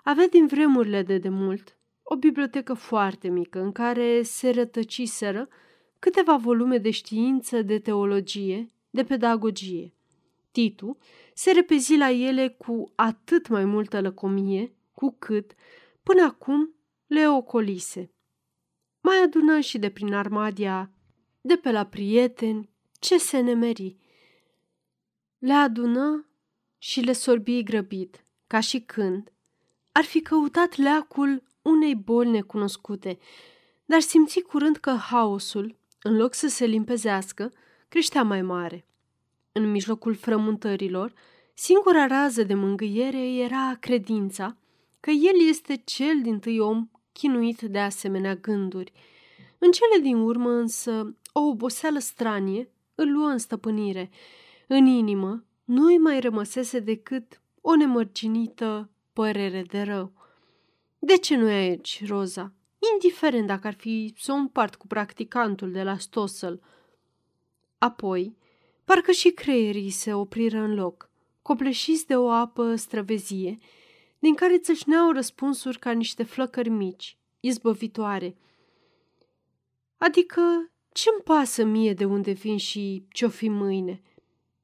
[0.04, 5.48] avea din vremurile de demult o bibliotecă foarte mică în care se rătăciseră
[5.98, 9.94] câteva volume de știință, de teologie de pedagogie.
[10.50, 10.98] Titu
[11.38, 15.54] se repezi la ele cu atât mai multă lăcomie, cu cât,
[16.02, 16.74] până acum,
[17.06, 18.10] le ocolise.
[19.00, 20.90] Mai adună și de prin armadia,
[21.40, 23.96] de pe la prieteni, ce se nemeri.
[25.38, 26.26] Le adună
[26.78, 29.32] și le sorbi grăbit, ca și când
[29.92, 33.18] ar fi căutat leacul unei boli necunoscute,
[33.84, 37.52] dar simți curând că haosul, în loc să se limpezească,
[37.88, 38.86] creștea mai mare.
[39.56, 41.12] În mijlocul frământărilor,
[41.54, 44.56] singura rază de mângâiere era credința
[45.00, 48.92] că el este cel din tâi om chinuit de asemenea gânduri.
[49.58, 54.10] În cele din urmă însă, o oboseală stranie îl luă în stăpânire.
[54.66, 60.12] În inimă nu-i mai rămăsese decât o nemărginită părere de rău.
[60.98, 62.52] De ce nu e aici, Roza?
[62.92, 66.60] indiferent dacă ar fi să o împart cu practicantul de la Stossel.
[67.78, 68.36] Apoi,
[68.86, 71.10] parcă și creierii se opriră în loc,
[71.42, 73.58] copleșiți de o apă străvezie,
[74.18, 78.36] din care țâșneau răspunsuri ca niște flăcări mici, izbăvitoare.
[79.96, 84.02] Adică, ce-mi pasă mie de unde vin și ce-o fi mâine?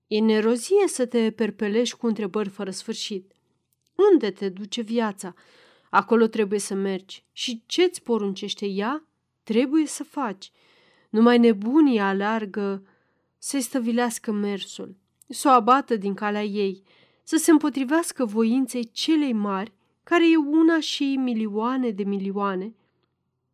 [0.06, 3.32] E nerozie să te perpelești cu întrebări fără sfârșit.
[4.12, 5.34] Unde te duce viața?
[5.90, 9.06] Acolo trebuie să mergi și ce-ți poruncește ea,
[9.42, 10.52] trebuie să faci.
[11.10, 12.82] Numai nebunii alargă
[13.44, 14.96] să-i stăvilească mersul,
[15.28, 16.82] să o abată din calea ei,
[17.22, 22.74] să se împotrivească voinței celei mari, care e una și milioane de milioane,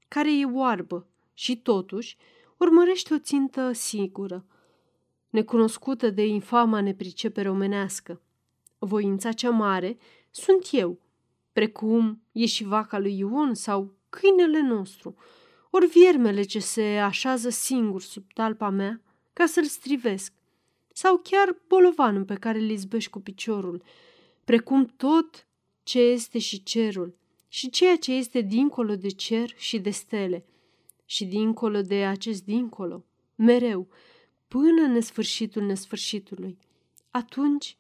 [0.08, 2.16] care e oarbă și totuși
[2.56, 4.46] urmărește o țintă sigură,
[5.30, 8.20] necunoscută de infama nepricepere omenească.
[8.78, 9.98] Voința cea mare
[10.30, 10.98] sunt eu,
[11.52, 15.14] precum e și vaca lui Ion sau câinele nostru,
[15.70, 19.02] ori viermele ce se așează singur sub talpa mea
[19.38, 20.32] ca să-l strivesc,
[20.92, 23.82] sau chiar bolovanul pe care îl izbești cu piciorul,
[24.44, 25.46] precum tot
[25.82, 30.44] ce este și cerul și ceea ce este dincolo de cer și de stele
[31.04, 33.88] și dincolo de acest dincolo, mereu,
[34.48, 36.58] până în nesfârșitul nesfârșitului.
[37.10, 37.76] Atunci,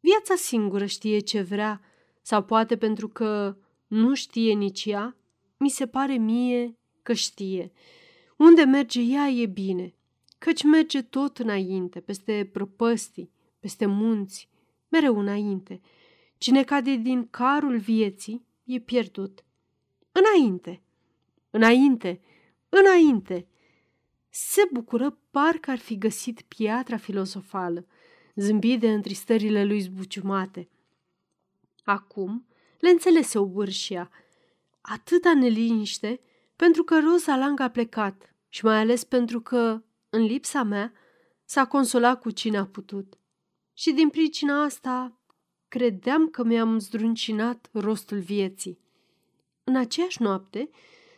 [0.00, 1.80] viața singură știe ce vrea,
[2.22, 5.16] sau poate pentru că nu știe nici ea,
[5.56, 7.72] mi se pare mie că știe.
[8.36, 9.95] Unde merge ea e bine,
[10.38, 14.48] căci merge tot înainte, peste prăpăstii, peste munți,
[14.88, 15.80] mereu înainte.
[16.38, 19.44] Cine cade din carul vieții e pierdut.
[20.12, 20.82] Înainte,
[21.50, 22.20] înainte,
[22.68, 23.46] înainte.
[24.28, 27.86] Se bucură parcă ar fi găsit piatra filozofală,
[28.34, 30.68] zâmbit de întristările lui zbuciumate.
[31.84, 32.46] Acum
[32.78, 34.10] le înțelese obârșia.
[34.80, 36.20] Atâta neliniște
[36.56, 39.82] pentru că Rosa Lang a plecat și mai ales pentru că,
[40.16, 40.92] în lipsa mea,
[41.44, 43.18] s-a consolat cu cine a putut.
[43.72, 45.20] Și din pricina asta
[45.68, 48.78] credeam că mi-am zdruncinat rostul vieții.
[49.64, 50.70] În aceeași noapte,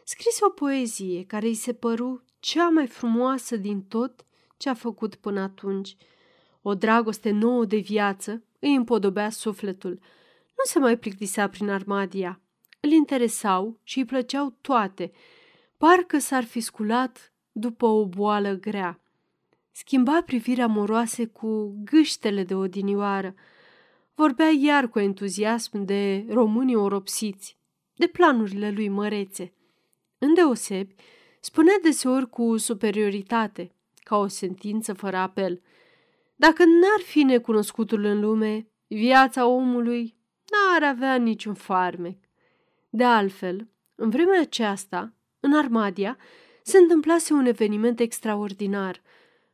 [0.05, 5.15] scrise o poezie care îi se păru cea mai frumoasă din tot ce a făcut
[5.15, 5.97] până atunci.
[6.63, 10.01] O dragoste nouă de viață îi împodobea sufletul.
[10.47, 12.41] Nu se mai plictisea prin armadia.
[12.81, 15.13] Îl interesau și îi plăceau toate.
[15.77, 19.01] Parcă s-ar fi sculat după o boală grea.
[19.73, 23.35] Schimba privirea amoroase cu gâștele de odinioară.
[24.15, 27.57] Vorbea iar cu entuziasm de românii oropsiți,
[27.95, 29.53] de planurile lui mărețe.
[30.19, 30.95] Îndeosebi,
[31.41, 35.63] spunea deseori cu superioritate, ca o sentință fără apel.
[36.37, 40.17] Dacă n-ar fi necunoscutul în lume, viața omului
[40.51, 42.19] n-ar avea niciun farmec.
[42.91, 46.17] De altfel, în vremea aceasta, în Armadia,
[46.69, 49.03] se întâmplase un eveniment extraordinar.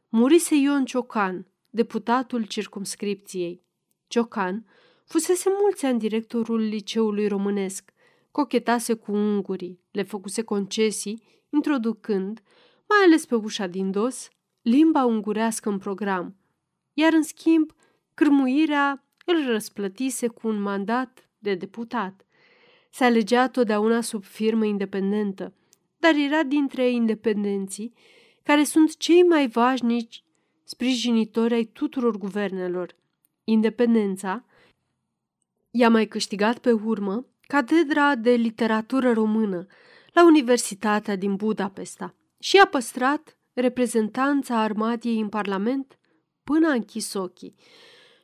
[0.09, 3.63] Murise Ion Ciocan, deputatul circumscripției.
[4.07, 4.67] Ciocan
[5.05, 7.93] fusese mulți ani directorul liceului românesc,
[8.31, 12.43] cochetase cu ungurii, le făcuse concesii, introducând,
[12.89, 14.29] mai ales pe ușa din dos,
[14.63, 16.37] limba ungurească în program,
[16.93, 17.73] iar în schimb,
[18.15, 22.27] cârmuirea îl răsplătise cu un mandat de deputat.
[22.91, 25.55] Se alegea totdeauna sub firmă independentă,
[25.97, 27.93] dar era dintre independenții
[28.43, 30.25] care sunt cei mai vașnici
[30.65, 32.97] sprijinitori ai tuturor guvernelor.
[33.45, 34.45] Independența
[35.71, 39.67] i-a mai câștigat pe urmă catedra de literatură română
[40.13, 45.99] la Universitatea din Budapesta și a păstrat reprezentanța armadiei în Parlament
[46.45, 47.55] până a închis ochii.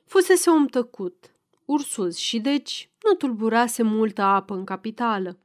[0.04, 5.38] Fusese om tăcut, ursus și deci nu tulburase multă apă în capitală.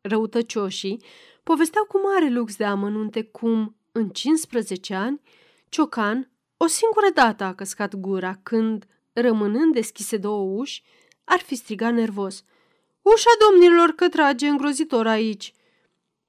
[0.00, 1.02] Răutăcioșii
[1.48, 5.20] povesteau cu mare lux de amănunte cum, în 15 ani,
[5.68, 10.82] Ciocan o singură dată a căscat gura când, rămânând deschise două uși,
[11.24, 12.44] ar fi strigat nervos.
[13.02, 15.54] Ușa domnilor că trage îngrozitor aici!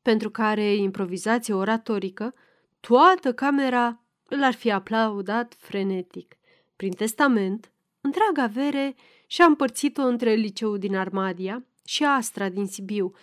[0.01, 2.34] Pentru care improvizație oratorică,
[2.80, 6.37] toată camera l-ar fi aplaudat frenetic.
[6.75, 7.71] Prin testament,
[8.02, 8.96] întreaga avere
[9.27, 13.13] și-a împărțit-o între liceul din Armadia și Astra din Sibiu,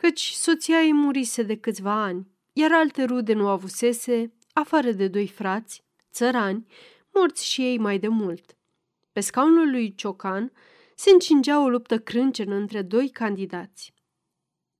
[0.00, 5.26] căci soția ei murise de câțiva ani, iar alte rude nu avusese, afară de doi
[5.26, 6.66] frați, țărani,
[7.14, 8.56] morți și ei mai de mult.
[9.12, 10.52] Pe scaunul lui Ciocan
[10.94, 13.94] se încingea o luptă crâncenă între doi candidați.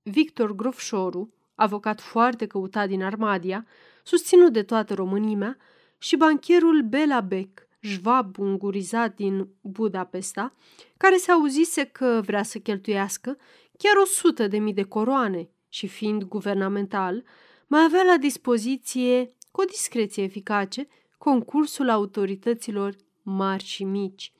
[0.01, 3.65] Victor Grofșoru, avocat foarte căutat din Armadia,
[4.03, 5.57] susținut de toată Românimea,
[5.97, 10.53] și bancherul Bela Beck, jvab ungurizat din Budapesta,
[10.97, 13.37] care se auzise că vrea să cheltuiască
[13.81, 17.23] chiar o sută de mii de coroane și fiind guvernamental,
[17.67, 24.33] mai avea la dispoziție, cu o discreție eficace, concursul autorităților mari și mici.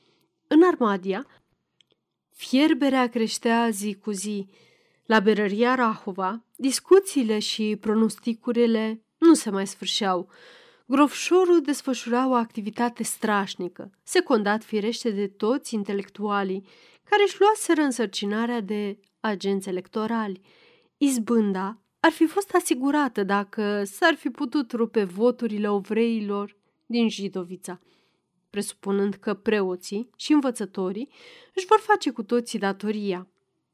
[0.48, 1.28] În Armadia,
[2.36, 4.48] fierberea creștea zi cu zi.
[5.06, 10.30] La berăria Rahova, discuțiile și pronosticurile nu se mai sfârșeau.
[10.86, 16.66] Grofșorul desfășura o activitate strașnică, secundat firește de toți intelectualii
[17.04, 20.42] care își luaseră însărcinarea de agenți electorali.
[20.98, 26.56] Izbânda ar fi fost asigurată dacă s-ar fi putut rupe voturile ovreilor
[26.86, 27.80] din Jidovița,
[28.50, 31.10] presupunând că preoții și învățătorii
[31.56, 33.28] își vor face cu toții datoria.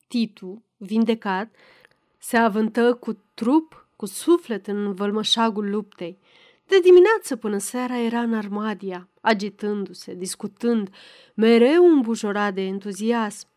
[0.07, 1.55] Titu, vindecat,
[2.17, 6.19] se avântă cu trup, cu suflet în vălmășagul luptei.
[6.65, 10.89] De dimineață până seara era în armadia, agitându-se, discutând,
[11.33, 13.47] mereu îmbujorat de entuziasm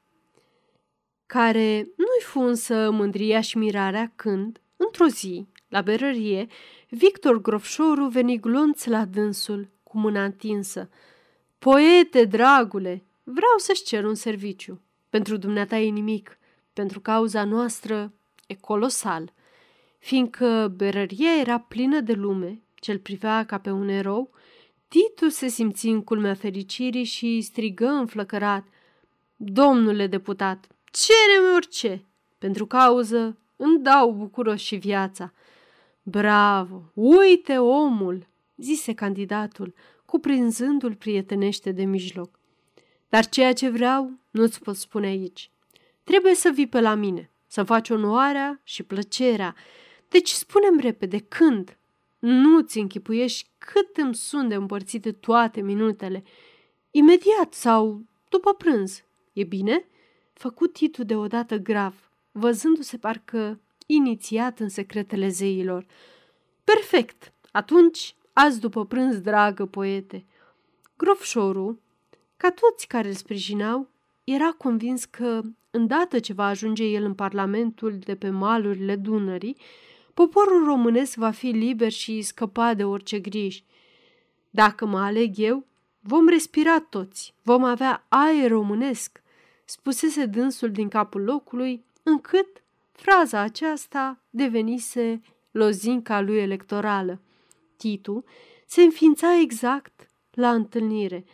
[1.31, 6.47] care nu-i fu însă mândria și mirarea când, într-o zi, la berărie,
[6.89, 10.89] Victor Grofșoru veni glonț la dânsul, cu mâna întinsă.
[11.59, 14.81] Poete, dragule, vreau să-și cer un serviciu.
[15.09, 16.39] Pentru dumneata e nimic,
[16.72, 18.12] pentru cauza noastră
[18.47, 19.33] e colosal.
[19.99, 24.31] Fiindcă berăria era plină de lume, cel privea ca pe un erou,
[24.89, 28.66] Titu se simți în culmea fericirii și strigă înflăcărat.
[29.37, 32.05] Domnule deputat, Cere-mi orice.
[32.38, 35.32] Pentru cauză îmi dau bucuros și viața.
[36.03, 36.91] Bravo!
[36.95, 38.28] Uite omul!
[38.57, 39.74] zise candidatul,
[40.05, 42.38] cuprinzându-l prietenește de mijloc.
[43.09, 45.51] Dar ceea ce vreau nu-ți pot spune aici.
[46.05, 49.55] Trebuie să vii pe la mine, să faci onoarea și plăcerea.
[50.09, 51.78] Deci spunem repede, când?
[52.18, 56.22] Nu-ți închipuiești cât îmi sunt de împărțite toate minutele.
[56.91, 59.05] Imediat sau după prânz.
[59.32, 59.84] E bine?"
[60.41, 65.86] Făcut Titu deodată grav, văzându-se parcă inițiat în secretele zeilor.
[66.64, 67.32] Perfect!
[67.53, 70.24] Atunci, azi după prânz, dragă poete!
[70.97, 71.78] Grofșorul,
[72.36, 73.88] ca toți care îl sprijinau,
[74.24, 79.57] era convins că, îndată ce va ajunge el în parlamentul de pe malurile Dunării,
[80.14, 83.64] poporul românesc va fi liber și scăpa de orice griji.
[84.51, 85.66] Dacă mă aleg eu,
[86.01, 89.22] vom respira toți, vom avea aer românesc,
[89.71, 92.62] spusese dânsul din capul locului, încât
[92.93, 97.21] fraza aceasta devenise lozinca lui electorală.
[97.77, 98.25] Titu
[98.66, 101.25] se înființa exact la întâlnire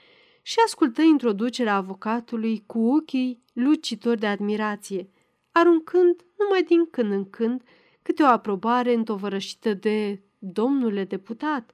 [0.43, 5.11] și ascultă introducerea avocatului cu ochii lucitori de admirație,
[5.53, 7.63] aruncând numai din când în când
[8.03, 11.73] câte o aprobare întovărășită de domnule deputat,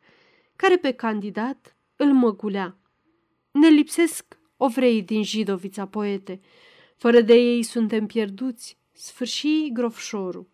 [0.56, 2.76] care pe candidat îl măgulea.
[3.50, 6.40] Ne lipsesc ovrei din Jidovița, poete.
[6.96, 10.48] Fără de ei suntem pierduți, sfârși grofșorul,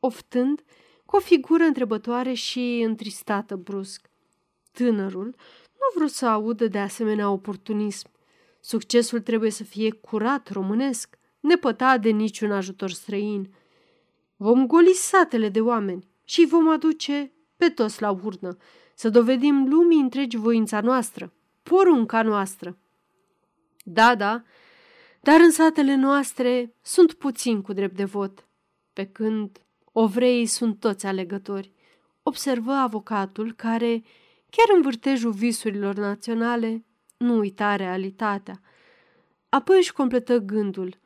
[0.00, 0.64] oftând
[1.04, 4.10] cu o figură întrebătoare și întristată brusc.
[4.72, 5.34] Tânărul
[5.72, 8.10] nu vrut să audă de asemenea oportunism.
[8.60, 13.54] Succesul trebuie să fie curat românesc, nepătat de niciun ajutor străin.
[14.36, 18.56] Vom goli satele de oameni și vom aduce pe toți la urnă,
[18.94, 21.32] să dovedim lumii întregi voința noastră,
[21.62, 22.78] porunca noastră.
[23.88, 24.42] Da, da,
[25.20, 28.48] dar în satele noastre sunt puțini cu drept de vot,
[28.92, 29.60] pe când
[29.92, 31.72] ovreii sunt toți alegători,
[32.22, 34.02] observă avocatul care,
[34.50, 36.84] chiar în vârtejul visurilor naționale,
[37.16, 38.60] nu uita realitatea.
[39.48, 40.98] Apoi își completă gândul.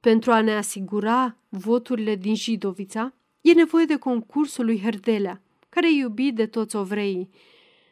[0.00, 5.98] Pentru a ne asigura voturile din Jidovița, e nevoie de concursul lui Herdelea, care e
[5.98, 7.30] iubit de toți ovreii.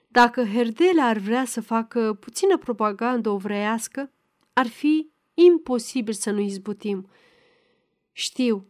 [0.09, 4.11] Dacă Herdelea ar vrea să facă puțină propagandă ovreiască,
[4.53, 7.11] ar fi imposibil să nu izbutim.
[8.13, 8.67] Știu,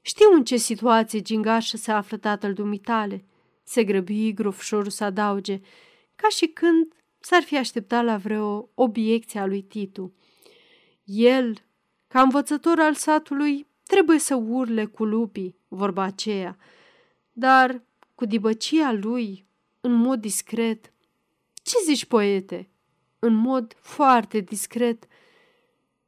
[0.00, 3.24] știu în ce situație gingașă se află tatăl dumitale,
[3.62, 5.60] se grăbi grofșorul să adauge,
[6.14, 10.14] ca și când s-ar fi așteptat la vreo obiecție a lui Titu.
[11.04, 11.64] El,
[12.08, 16.56] ca învățător al satului, trebuie să urle cu lupii, vorba aceea,
[17.32, 17.82] dar
[18.14, 19.46] cu dibăcia lui,
[19.80, 20.92] în mod discret.
[21.62, 22.70] Ce zici, poete?
[23.18, 25.06] În mod foarte discret,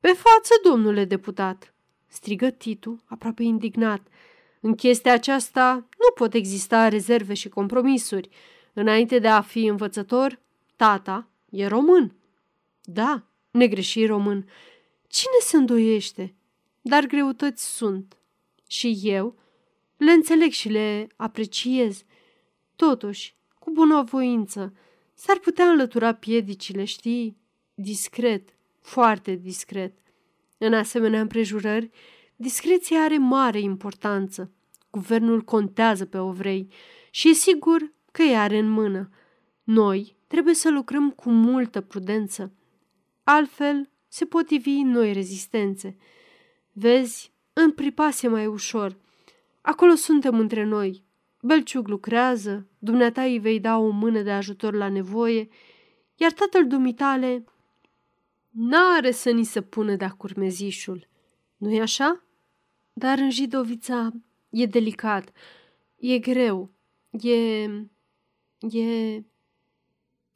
[0.04, 1.74] pe față, domnule deputat!"
[2.06, 4.06] strigă Titu, aproape indignat.
[4.60, 8.28] În chestia aceasta nu pot exista rezerve și compromisuri.
[8.72, 10.40] Înainte de a fi învățător,
[10.76, 12.14] tata e român.
[12.82, 14.48] Da, negreșit român.
[15.08, 16.34] Cine se îndoiește?
[16.80, 18.16] Dar greutăți sunt.
[18.68, 19.38] Și eu
[19.96, 22.04] le înțeleg și le apreciez.
[22.76, 24.74] Totuși, cu bunăvoință,
[25.14, 27.36] s-ar putea înlătura piedicile, știi,
[27.74, 28.53] discret,
[28.84, 29.92] foarte discret.
[30.58, 31.90] În asemenea împrejurări,
[32.36, 34.50] discreția are mare importanță.
[34.90, 36.68] guvernul contează pe ovrei
[37.10, 39.10] și e sigur că îi are în mână.
[39.62, 42.52] Noi trebuie să lucrăm cu multă prudență.
[43.22, 45.96] Altfel, se pot ivi noi rezistențe.
[46.72, 48.96] Vezi, în pripas e mai ușor.
[49.60, 51.04] Acolo suntem între noi.
[51.40, 55.48] Belciug lucrează, dumneata îi vei da o mână de ajutor la nevoie,
[56.14, 57.44] iar tatăl dumitale
[58.54, 61.08] n-are să ni se pună de-a curmezișul.
[61.56, 62.24] Nu-i așa?
[62.92, 64.10] Dar în Jidovița
[64.50, 65.32] e delicat,
[65.96, 66.70] e greu,
[67.10, 67.62] e...
[68.60, 69.22] e...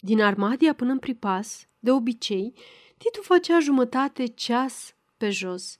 [0.00, 2.54] Din Armadia până în Pripas, de obicei,
[2.96, 5.78] Titu făcea jumătate ceas pe jos.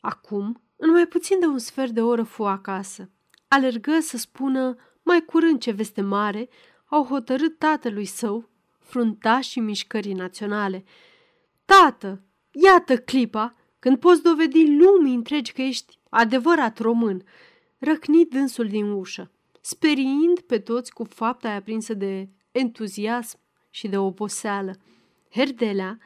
[0.00, 3.10] Acum, în mai puțin de un sfert de oră fu acasă.
[3.48, 6.48] Alergă să spună mai curând ce veste mare
[6.84, 8.48] au hotărât tatălui său,
[8.78, 10.84] fruntașii mișcării naționale.
[11.64, 17.24] Tată, iată clipa când poți dovedi lumii întregi că ești adevărat român,
[17.78, 23.38] răcnit dânsul din ușă, speriind pe toți cu fapta aia prinsă de entuziasm
[23.70, 24.72] și de oboseală.
[25.30, 25.98] Herdelea,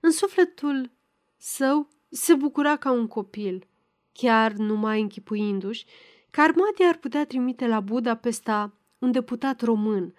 [0.00, 0.90] în sufletul
[1.36, 3.66] său, se bucura ca un copil,
[4.12, 5.84] chiar numai închipuindu-și
[6.30, 10.14] că Armadia ar putea trimite la Budapesta un deputat român,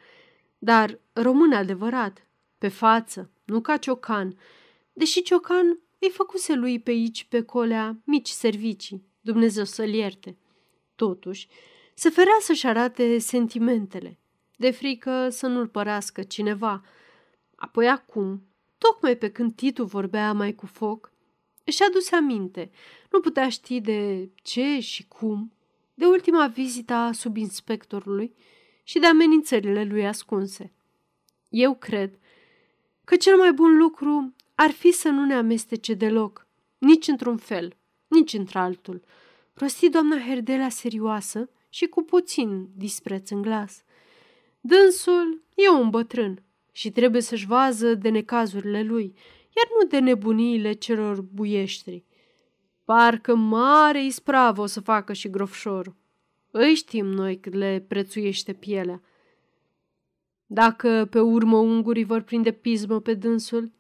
[0.57, 2.27] dar român adevărat,
[2.57, 4.37] pe față, nu ca ciocan,
[4.95, 10.37] deși ciocan îi făcuse lui pe aici, pe colea, mici servicii, Dumnezeu să-l ierte.
[10.95, 11.47] Totuși,
[11.93, 14.19] se ferea să-și arate sentimentele,
[14.57, 16.83] de frică să nu-l părască cineva.
[17.55, 18.43] Apoi acum,
[18.77, 21.11] tocmai pe când Titu vorbea mai cu foc,
[21.63, 22.71] își aduse aminte,
[23.11, 25.53] nu putea ști de ce și cum,
[25.93, 28.35] de ultima vizită a subinspectorului
[28.83, 30.73] și de amenințările lui ascunse.
[31.49, 32.19] Eu cred
[33.03, 36.47] că cel mai bun lucru ar fi să nu ne amestece deloc,
[36.77, 37.75] nici într-un fel,
[38.07, 39.03] nici într-altul.
[39.53, 43.83] Rosti doamna Herdela serioasă și cu puțin dispreț în glas.
[44.61, 49.13] Dânsul e un bătrân și trebuie să-și vază de necazurile lui,
[49.55, 52.03] iar nu de nebuniile celor buieștri.
[52.83, 55.95] Parcă mare ispravă o să facă și grofșorul.
[56.51, 59.01] Îi știm noi cât le prețuiește pielea.
[60.45, 63.71] Dacă pe urmă ungurii vor prinde pismă pe dânsul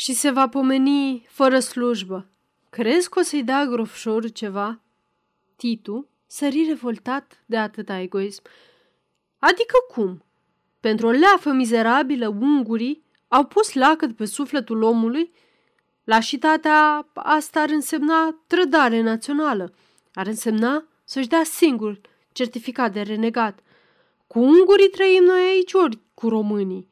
[0.00, 2.26] și se va pomeni fără slujbă,
[2.70, 4.80] crezi că o să-i dea grofșorul ceva?
[5.56, 8.42] Titu sări revoltat de atâta egoism.
[9.38, 10.24] Adică cum?
[10.80, 15.32] Pentru o leafă mizerabilă, ungurii au pus lacăt pe sufletul omului?
[16.04, 19.74] Lașitatea asta ar însemna trădare națională.
[20.14, 22.00] Ar însemna să-și dea singur
[22.32, 23.58] certificat de renegat.
[24.26, 26.88] Cu ungurii trăim noi aici ori cu românii.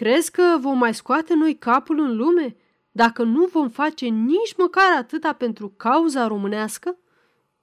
[0.00, 2.56] Crezi că vom mai scoate noi capul în lume
[2.90, 6.98] dacă nu vom face nici măcar atâta pentru cauza românească?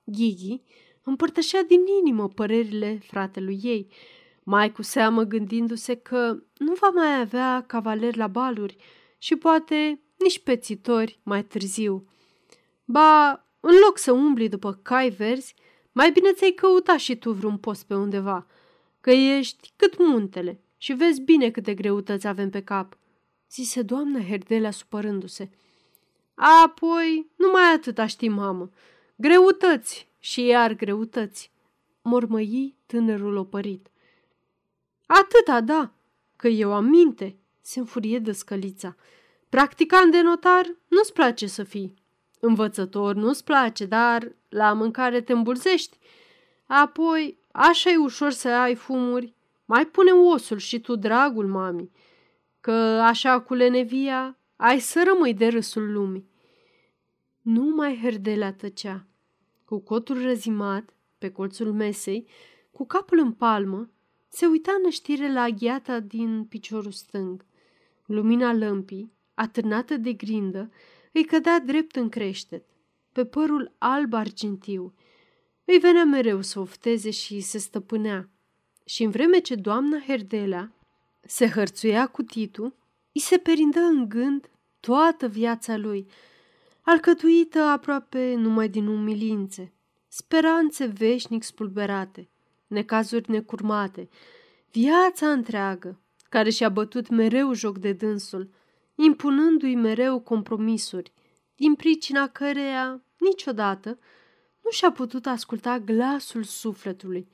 [0.03, 0.61] Ghighi
[1.03, 3.91] împărtășea din inimă părerile fratelui ei,
[4.43, 8.77] mai cu seamă gândindu-se că nu va mai avea cavaleri la baluri
[9.17, 12.07] și poate nici pețitori mai târziu.
[12.85, 13.29] Ba,
[13.59, 15.55] în loc să umbli după cai verzi,
[15.91, 18.47] mai bine ți-ai căuta și tu vreun post pe undeva,
[19.01, 22.97] că ești cât muntele și vezi bine câte greutăți avem pe cap,
[23.51, 25.49] zise doamna Herdelea supărându-se.
[26.63, 28.69] Apoi, numai atâta știi, mamă,
[29.15, 31.51] greutăți și iar greutăți,
[32.01, 33.87] mormăi tânărul opărit.
[35.05, 35.91] Atâta, da,
[36.35, 38.95] că eu am minte, se înfurie dăscălița.
[39.49, 41.93] Practicant de notar nu-ți place să fii.
[42.39, 45.97] Învățător nu-ți place, dar la mâncare te îmbulzești.
[46.65, 49.33] Apoi, așa e ușor să ai fumuri.
[49.69, 51.91] Mai pune osul și tu, dragul mami,
[52.59, 52.71] că
[53.03, 56.29] așa cu lenevia ai să rămâi de râsul lumii.
[57.41, 59.05] Nu mai herdelea tăcea.
[59.65, 62.27] Cu cotul răzimat, pe colțul mesei,
[62.71, 63.89] cu capul în palmă,
[64.27, 67.45] se uita în știre la gheata din piciorul stâng.
[68.05, 70.71] Lumina lămpii, atârnată de grindă,
[71.11, 72.63] îi cădea drept în creștet,
[73.11, 74.93] pe părul alb argintiu.
[75.65, 78.29] Îi venea mereu să ofteze și se stăpânea.
[78.87, 80.71] Și în vreme ce doamna Herdelea
[81.21, 82.75] se hărțuia cu Titu,
[83.13, 86.07] îi se perindă în gând toată viața lui,
[86.81, 89.73] alcătuită aproape numai din umilințe,
[90.07, 92.29] speranțe veșnic spulberate,
[92.67, 94.09] necazuri necurmate,
[94.71, 98.49] viața întreagă, care și-a bătut mereu joc de dânsul,
[98.95, 101.11] impunându-i mereu compromisuri,
[101.55, 103.99] din pricina căreia niciodată
[104.63, 107.27] nu și-a putut asculta glasul sufletului,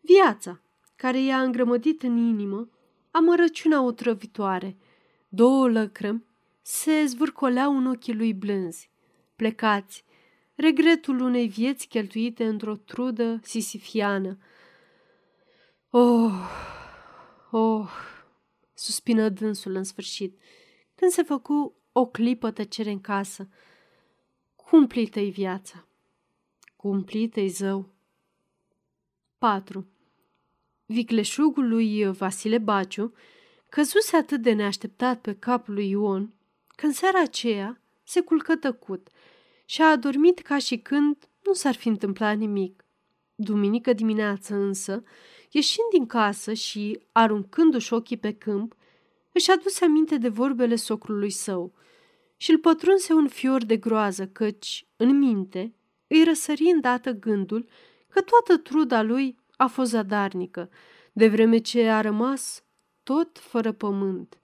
[0.00, 0.60] viața,
[1.00, 2.68] care i-a îngrămădit în inimă
[3.10, 4.76] amărăciunea otrăvitoare.
[5.28, 6.24] Două lăcrămi
[6.62, 8.90] se zvârcoleau în ochii lui blânzi,
[9.36, 10.04] plecați,
[10.54, 14.38] regretul unei vieți cheltuite într-o trudă sisifiană.
[15.90, 16.32] Oh,
[17.50, 17.90] oh,
[18.74, 20.38] suspină dânsul în sfârșit,
[20.94, 23.48] când se făcu o clipă tăcere în casă.
[24.56, 25.86] Cumplită-i viața.
[26.76, 27.88] Cumplită-i zău.
[29.38, 29.86] 4.
[30.92, 33.12] Vicleșugul lui Vasile Baciu
[33.68, 36.32] căzuse atât de neașteptat pe capul lui Ion,
[36.76, 39.08] că în seara aceea se culcă tăcut
[39.64, 42.84] și a adormit ca și când nu s-ar fi întâmplat nimic.
[43.34, 45.02] Duminică dimineață însă,
[45.50, 48.76] ieșind din casă și aruncându-și ochii pe câmp,
[49.32, 51.72] își aduse aminte de vorbele socrului său
[52.36, 55.74] și îl pătrunse un fior de groază, căci, în minte,
[56.06, 57.68] îi răsări îndată gândul
[58.08, 60.70] că toată truda lui a fost zadarnică,
[61.12, 62.64] de vreme ce a rămas
[63.02, 64.40] tot fără pământ.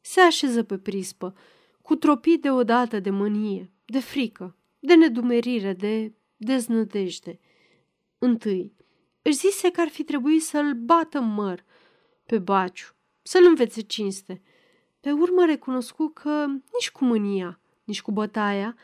[0.00, 1.34] Se așeză pe prispă,
[1.82, 7.40] cu tropii deodată de mânie, de frică, de nedumerire, de deznădejde.
[8.18, 8.72] Întâi,
[9.22, 11.64] își zise că ar fi trebuit să-l bată măr
[12.26, 14.42] pe baciu, să-l învețe cinste.
[15.00, 18.76] Pe urmă recunoscu că nici cu mânia, nici cu bătaia,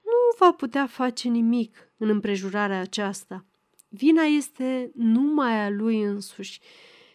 [0.00, 3.46] nu va putea face nimic în împrejurarea aceasta.
[3.94, 6.60] Vina este numai a lui însuși,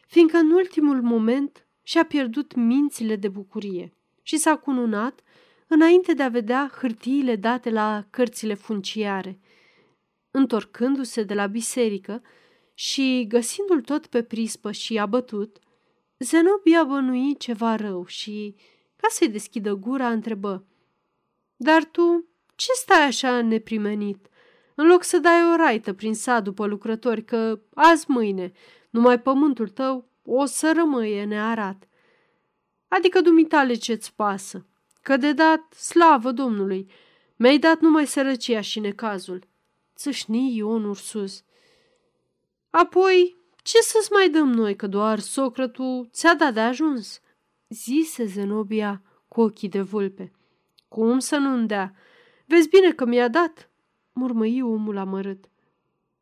[0.08, 5.22] fiindcă în ultimul moment și-a pierdut mințile de bucurie și s-a cununat
[5.68, 9.40] înainte de a vedea hârtiile date la cărțile funciare.
[10.32, 12.22] Întorcându-se de la biserică
[12.74, 15.60] și găsindu-l tot pe prispă și abătut,
[16.20, 18.56] Zenobia bănui ceva rău și,
[18.96, 20.66] ca să-i deschidă gura, întrebă
[21.56, 22.26] Dar tu
[22.56, 24.30] ce stai așa neprimenit?
[24.80, 28.52] În loc să dai o raită prin sat după lucrători, că azi mâine
[28.90, 31.88] numai pământul tău o să rămâie nearat.
[32.88, 34.66] Adică dumitale ce-ți pasă?
[35.02, 36.92] Că de dat, slavă Domnului,
[37.36, 39.48] mi-ai dat numai sărăcia și necazul.
[39.96, 41.44] Țâșni Ion Ursus.
[42.70, 47.22] Apoi, ce să-ți mai dăm noi, că doar socrătul ți-a dat de ajuns?
[47.68, 50.32] Zise Zenobia cu ochii de vulpe.
[50.88, 51.94] Cum să nu-mi dea?
[52.46, 53.70] Vezi bine că mi-a dat,
[54.18, 55.46] murmăi omul amărât.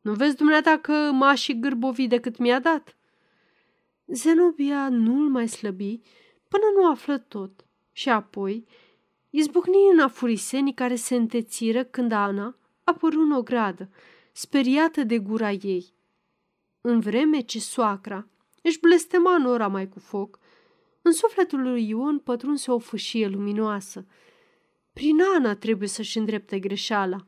[0.00, 2.96] Nu vezi dumneata că m-a și gârbovi decât mi-a dat?
[4.06, 6.00] Zenobia nu-l mai slăbi
[6.48, 8.66] până nu află tot și apoi
[9.30, 13.90] izbucni în afurisenii care se întețiră când Ana apăru în ogradă,
[14.32, 15.94] speriată de gura ei.
[16.80, 18.26] În vreme ce soacra
[18.62, 20.38] își blestema nora mai cu foc,
[21.02, 24.06] în sufletul lui Ion pătrunse o fâșie luminoasă.
[24.92, 27.26] Prin Ana trebuie să-și îndrepte greșeala.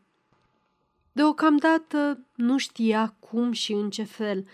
[1.18, 4.44] Deocamdată nu știa cum și în ce fel,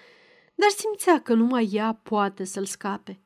[0.54, 3.20] dar simțea că numai ea poate să-l scape.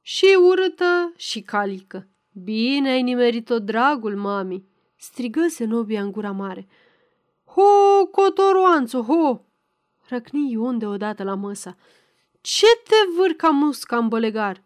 [0.00, 2.08] Și urâtă și calică.
[2.32, 4.64] Bine ai nimerit-o, dragul mami,
[4.96, 6.68] strigă Zenobia în gura mare.
[7.44, 9.40] Ho, cotoroanțo, ho!
[10.08, 11.76] Răcni Ion deodată la măsa.
[12.40, 14.62] Ce te vârca musca în bălegar?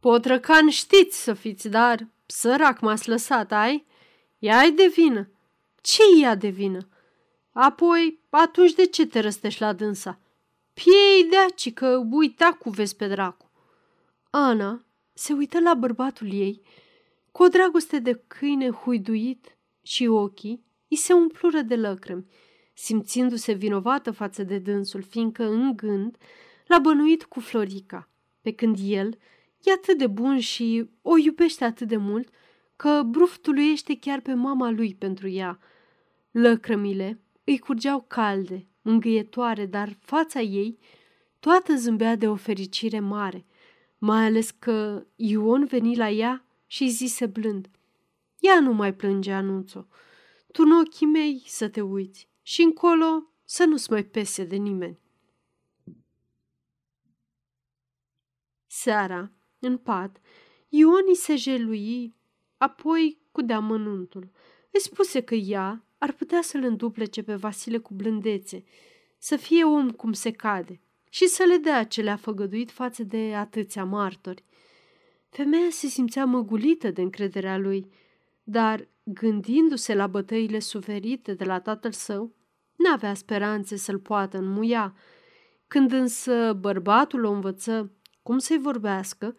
[0.00, 3.86] Potrăcan știți să fiți, dar sărac m-ați lăsat, ai?
[4.38, 5.31] Ea de vină.
[5.82, 6.88] Ce ea de vină?
[7.52, 10.20] Apoi, atunci de ce te răstești la dânsa?
[10.72, 13.50] Piei de aci că uita cu vezi pe dracu.
[14.30, 16.62] Ana se uită la bărbatul ei
[17.32, 22.26] cu o dragoste de câine huiduit și ochii îi se umplură de lăcrimi,
[22.74, 26.16] simțindu-se vinovată față de dânsul, fiindcă în gând
[26.66, 28.08] l-a bănuit cu Florica,
[28.40, 29.18] pe când el
[29.62, 32.28] e atât de bun și o iubește atât de mult
[32.76, 35.58] că bruftuluiește chiar pe mama lui pentru ea.
[36.32, 40.78] Lăcrămile îi curgeau calde, mângâietoare, dar fața ei
[41.38, 43.46] toată zâmbea de o fericire mare,
[43.98, 47.70] mai ales că Ion veni la ea și zise blând,
[48.38, 49.86] Ea nu mai plânge, anunțo.
[50.52, 54.98] Tu în ochii mei să te uiți și încolo să nu-ți mai pese de nimeni.
[58.66, 60.20] Seara, în pat,
[60.68, 62.14] Ioni se jelui,
[62.56, 64.30] apoi cu deamănuntul.
[64.70, 68.64] Îi spuse că ea ar putea să-l înduplece pe Vasile cu blândețe,
[69.18, 70.80] să fie om cum se cade
[71.10, 74.44] și să le dea ce le-a făgăduit față de atâția martori.
[75.28, 77.90] Femeia se simțea măgulită de încrederea lui,
[78.42, 82.32] dar, gândindu-se la bătăile suferite de la tatăl său,
[82.76, 84.94] n-avea speranțe să-l poată înmuia.
[85.66, 87.92] Când însă bărbatul o învăță
[88.22, 89.36] cum să-i vorbească,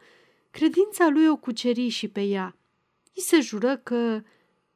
[0.51, 2.55] credința lui o cuceri și pe ea.
[3.13, 4.21] I se jură că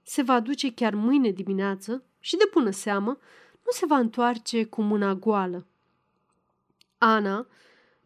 [0.10, 3.18] se va duce chiar mâine dimineață și, de bună seamă,
[3.66, 5.68] nu se va întoarce cu mâna goală.
[6.98, 7.48] Ana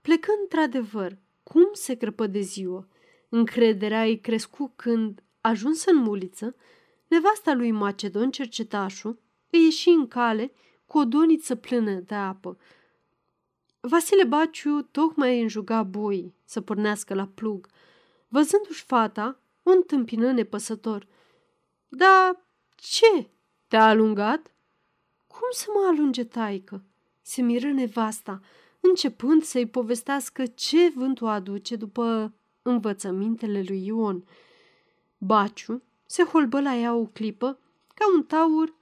[0.02, 2.88] plecă într-adevăr, cum se crăpă de ziua.
[3.30, 6.56] Încrederea îi crescu când, ajuns în muliță,
[7.08, 10.52] nevasta lui Macedon, cercetașul, îi ieși în cale
[10.86, 12.58] cu o doniță plână de apă.
[13.80, 17.68] Vasile Baciu tocmai înjuga boi să pornească la plug.
[18.28, 21.08] Văzându-și fata, o întâmpină nepăsător.
[21.94, 22.42] Da,
[22.76, 23.30] ce?
[23.68, 24.52] Te-a alungat?"
[25.28, 26.84] Cum să mă alunge, taică?"
[27.22, 28.42] se miră nevasta,
[28.80, 34.24] începând să-i povestească ce vântul aduce după învățămintele lui Ion.
[35.18, 37.60] Baciu se holbă la ea o clipă
[37.96, 38.74] ca un taur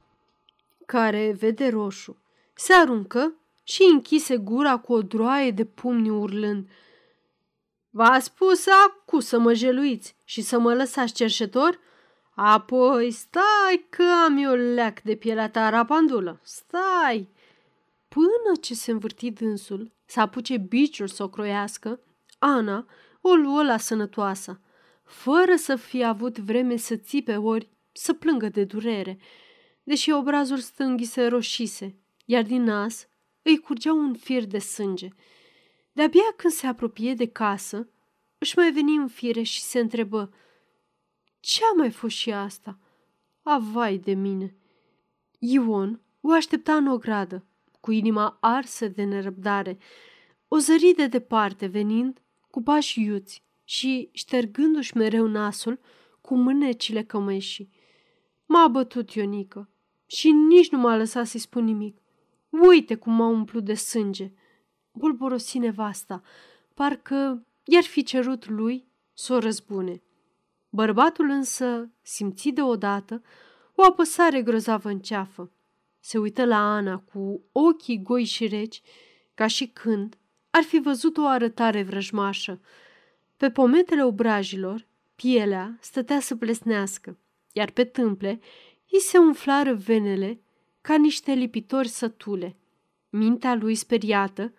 [0.85, 2.17] care vede roșu.
[2.53, 3.33] Se aruncă
[3.63, 6.69] și închise gura cu o droaie de pumni urlând.
[7.89, 11.79] V-a spus acu să mă jeluiți și să mă lăsați cerșetor?
[12.41, 16.39] Apoi stai că am eu leac de pielea ta rapandulă.
[16.43, 17.29] Stai!
[18.07, 21.99] Până ce se învârti dânsul să apuce biciul să o croiască,
[22.37, 22.87] Ana
[23.21, 24.61] o luă la sănătoasă,
[25.03, 29.19] fără să fie avut vreme să țipe ori să plângă de durere,
[29.83, 33.07] deși obrazul stângii se roșise, iar din nas
[33.41, 35.07] îi curgea un fir de sânge.
[35.91, 37.89] De-abia când se apropie de casă,
[38.37, 40.33] își mai veni în fire și se întrebă
[41.39, 42.79] Ce-a mai fost și asta?
[43.43, 44.55] Avai de mine!
[45.39, 47.45] Ion o aștepta în ogradă,
[47.79, 49.77] cu inima arsă de nerăbdare,
[50.47, 55.79] o zări de departe venind cu pași iuți și ștergându-și mereu nasul
[56.21, 57.71] cu mânecile cămășii.
[58.45, 59.69] M-a bătut Ionică
[60.05, 62.01] și nici nu m-a lăsat să-i spun nimic.
[62.49, 64.31] Uite cum m-a umplut de sânge.
[64.91, 66.21] Bolborosi nevasta,
[66.73, 70.01] parcă i-ar fi cerut lui să o răzbune.
[70.69, 73.21] Bărbatul însă simți deodată
[73.75, 75.51] o apăsare grozavă în ceafă.
[75.99, 78.81] Se uită la Ana cu ochii goi și reci,
[79.33, 80.17] ca și când
[80.49, 82.61] ar fi văzut o arătare vrăjmașă.
[83.37, 87.17] Pe pometele obrajilor, pielea stătea să plesnească,
[87.51, 88.39] iar pe tâmple
[88.91, 90.41] îi se umflară venele
[90.81, 92.55] ca niște lipitori sătule.
[93.09, 94.53] Mintea lui speriată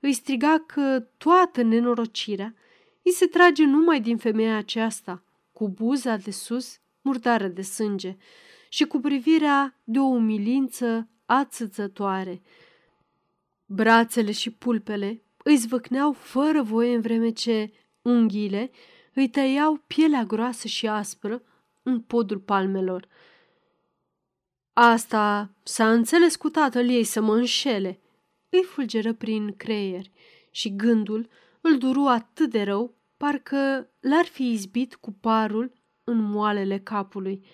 [0.00, 2.54] îi striga că toată nenorocirea
[3.02, 5.23] îi se trage numai din femeia aceasta,
[5.54, 8.16] cu buza de sus murdară de sânge
[8.68, 12.42] și cu privirea de o umilință ațățătoare.
[13.66, 18.70] Brațele și pulpele îi zvâcneau fără voie în vreme ce unghiile
[19.14, 21.42] îi tăiau pielea groasă și aspră
[21.82, 23.08] în podul palmelor.
[24.72, 28.00] Asta s-a înțeles cu tatăl ei să mă înșele,
[28.48, 30.06] îi fulgeră prin creier
[30.50, 31.28] și gândul
[31.60, 32.94] îl duru atât de rău,
[33.24, 35.72] parcă l-ar fi izbit cu parul
[36.04, 37.44] în moalele capului.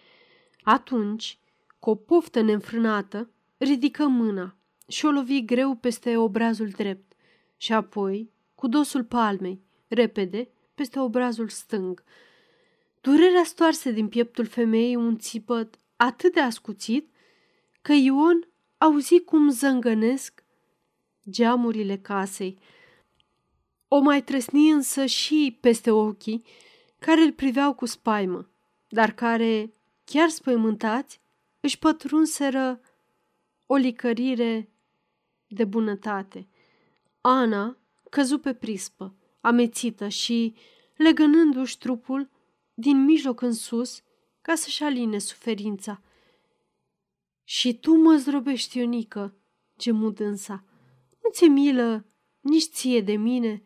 [0.62, 1.38] Atunci,
[1.78, 4.56] cu o poftă neînfrânată, ridică mâna
[4.88, 7.12] și o lovi greu peste obrazul drept
[7.56, 12.02] și apoi, cu dosul palmei, repede, peste obrazul stâng.
[13.00, 17.12] Durerea stoarse din pieptul femeii un țipăt atât de ascuțit
[17.82, 18.48] că Ion
[18.78, 20.44] auzi cum zângănesc
[21.30, 22.58] geamurile casei.
[23.92, 26.44] O mai trăsni însă și peste ochii
[26.98, 28.50] care îl priveau cu spaimă,
[28.88, 29.72] dar care,
[30.04, 31.20] chiar spăimântați,
[31.60, 32.80] își pătrunseră
[33.66, 34.70] o licărire
[35.46, 36.48] de bunătate.
[37.20, 37.76] Ana
[38.10, 40.54] căzu pe prispă, amețită și,
[40.96, 42.30] legănându-și trupul
[42.74, 44.02] din mijloc în sus,
[44.42, 46.02] ca să-și aline suferința.
[47.44, 49.34] Și tu mă zdrobești, Ionică,
[49.78, 50.64] gemu dânsa.
[51.22, 52.04] Nu ți milă
[52.40, 53.62] nici ție de mine?"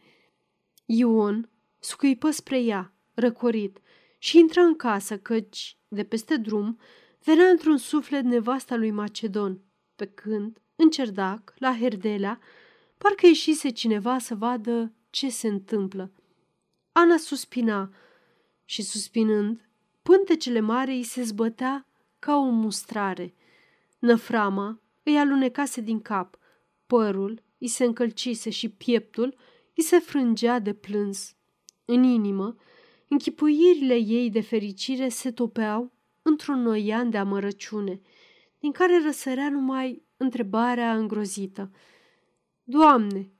[0.85, 3.79] Ion scuipă spre ea, răcorit,
[4.19, 6.79] și intră în casă, căci, de peste drum,
[7.25, 9.61] venea într-un suflet nevasta lui Macedon,
[9.97, 12.41] pe când, în cerdac, la Herdelea,
[12.99, 16.13] parcă ieșise cineva să vadă ce se întâmplă.
[16.93, 17.91] Ana suspina
[18.65, 19.69] și, suspinând,
[20.03, 21.87] pântecele mari îi se zbătea
[22.19, 23.35] ca o mustrare.
[23.99, 26.39] Năframa îi alunecase din cap,
[26.87, 29.37] părul îi se încălcise și pieptul
[29.77, 31.37] îi se frângea de plâns.
[31.85, 32.57] În inimă,
[33.09, 38.01] închipuirile ei de fericire se topeau într-un noian de amărăciune,
[38.59, 41.71] din care răsărea numai întrebarea îngrozită.
[42.63, 43.31] Doamne,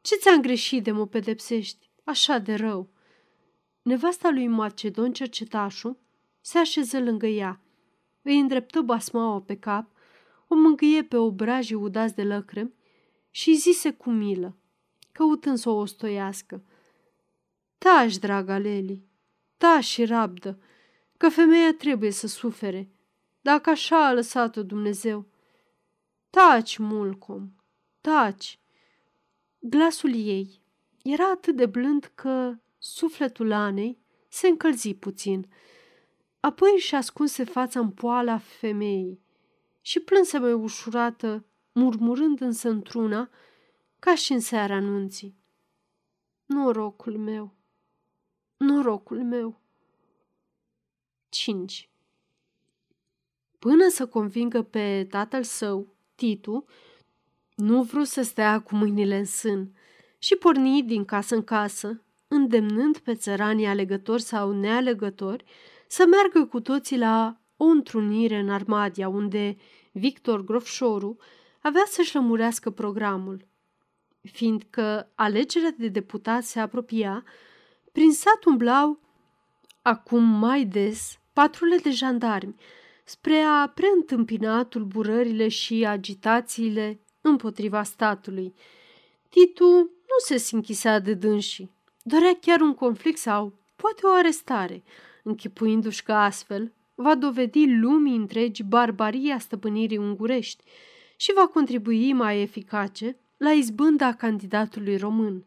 [0.00, 2.90] ce ți-am greșit de mă pedepsești așa de rău?
[3.82, 5.98] Nevasta lui Macedon, cercetașul,
[6.40, 7.60] se așeză lângă ea,
[8.22, 9.90] îi îndreptă basmaua pe cap,
[10.48, 12.74] o mângâie pe obrajii udați de lăcrămi
[13.30, 14.56] și zise cu milă,
[15.14, 16.64] căutând să o ostoiască.
[17.78, 19.08] Taci, draga Leli,
[19.56, 20.58] taci și rabdă,
[21.16, 22.90] că femeia trebuie să sufere,
[23.40, 25.26] dacă așa a lăsat-o Dumnezeu.
[26.30, 27.50] Taci, mulcom,
[28.00, 28.58] taci.
[29.58, 30.62] Glasul ei
[31.02, 33.98] era atât de blând că sufletul Anei
[34.28, 35.48] se încălzi puțin.
[36.40, 39.20] apoi își ascunse fața în poala femeii
[39.80, 43.30] și plânse mai ușurată, murmurând însă într-una,
[44.04, 45.36] ca și în seara anunții.
[46.46, 47.54] Norocul meu,
[48.56, 49.60] norocul meu.
[51.28, 51.90] 5.
[53.58, 56.64] Până să convingă pe tatăl său, Titu,
[57.54, 59.76] nu vrut să stea cu mâinile în sân
[60.18, 65.44] și porni din casă în casă, îndemnând pe țăranii alegători sau nealegători
[65.88, 69.56] să meargă cu toții la o întrunire în Armadia, unde
[69.92, 71.16] Victor Grofșoru
[71.60, 73.52] avea să-și lămurească programul.
[74.32, 77.24] Fiindcă alegerea de deputat se apropia,
[77.92, 78.98] prin sat umblau
[79.82, 82.54] acum mai des patrule de jandarmi
[83.04, 88.54] spre a preîntâmpina tulburările și agitațiile împotriva statului.
[89.28, 91.70] Titu nu se închisea de dânsii,
[92.02, 94.82] dorea chiar un conflict sau poate o arestare,
[95.22, 100.64] închipuindu-și că astfel va dovedi lumii întregi barbaria stăpânirii ungurești
[101.16, 105.46] și va contribui mai eficace la izbânda candidatului român.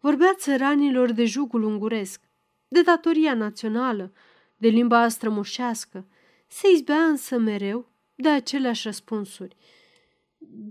[0.00, 2.20] Vorbea țăranilor de jugul unguresc,
[2.68, 4.12] de datoria națională,
[4.56, 6.06] de limba strămoșească,
[6.46, 9.56] se izbea însă mereu de aceleași răspunsuri.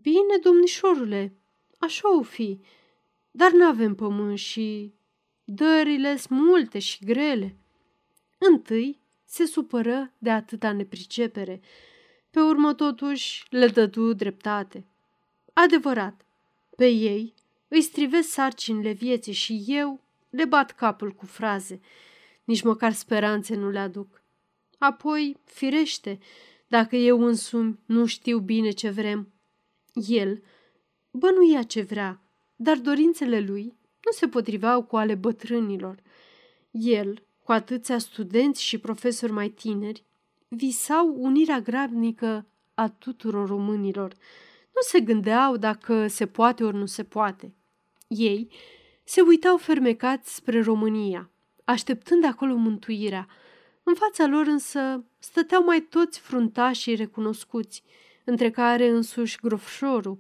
[0.02, 1.34] Bine, domnișorule,
[1.80, 2.60] așa o fi,
[3.32, 4.94] dar n-avem pământ și
[5.44, 7.56] dările sunt multe și grele.
[8.38, 11.62] Întâi se supără de atâta nepricepere,
[12.32, 14.86] pe urmă totuși le dădu dreptate.
[15.54, 16.26] Adevărat,
[16.76, 17.34] pe ei
[17.68, 20.00] îi strivesc sarcinile vieții și eu
[20.30, 21.82] le bat capul cu fraze.
[22.44, 24.22] Nici măcar speranțe nu le aduc.
[24.78, 26.20] Apoi, firește,
[26.68, 29.32] dacă eu însumi nu știu bine ce vrem.
[30.08, 30.44] El
[31.12, 32.22] bănuia ce vrea,
[32.56, 33.64] dar dorințele lui
[34.06, 36.00] nu se potriveau cu ale bătrânilor.
[36.72, 40.04] El, cu atâția studenți și profesori mai tineri,
[40.48, 44.16] visau unirea grabnică a tuturor românilor.
[44.76, 47.54] Nu se gândeau dacă se poate ori nu se poate.
[48.08, 48.52] Ei
[49.04, 51.30] se uitau fermecați spre România,
[51.64, 53.28] așteptând acolo mântuirea.
[53.84, 57.84] În fața lor însă stăteau mai toți fruntașii recunoscuți,
[58.24, 60.18] între care însuși grofșorul,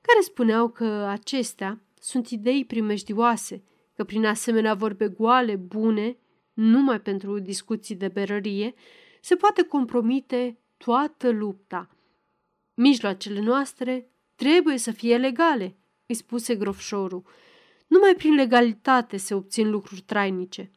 [0.00, 3.62] care spuneau că acestea sunt idei primejdioase,
[3.94, 6.16] că prin asemenea vorbe goale, bune,
[6.52, 8.74] numai pentru discuții de berărie,
[9.20, 11.95] se poate compromite toată lupta.
[12.78, 17.24] Mijloacele noastre trebuie să fie legale, îi spuse grofșorul.
[17.86, 20.70] Numai prin legalitate se obțin lucruri trainice.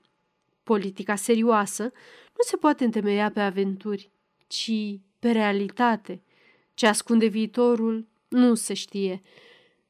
[0.63, 4.11] Politica serioasă nu se poate întemeia pe aventuri,
[4.47, 4.71] ci
[5.19, 6.21] pe realitate.
[6.73, 9.21] Ce ascunde viitorul nu se știe.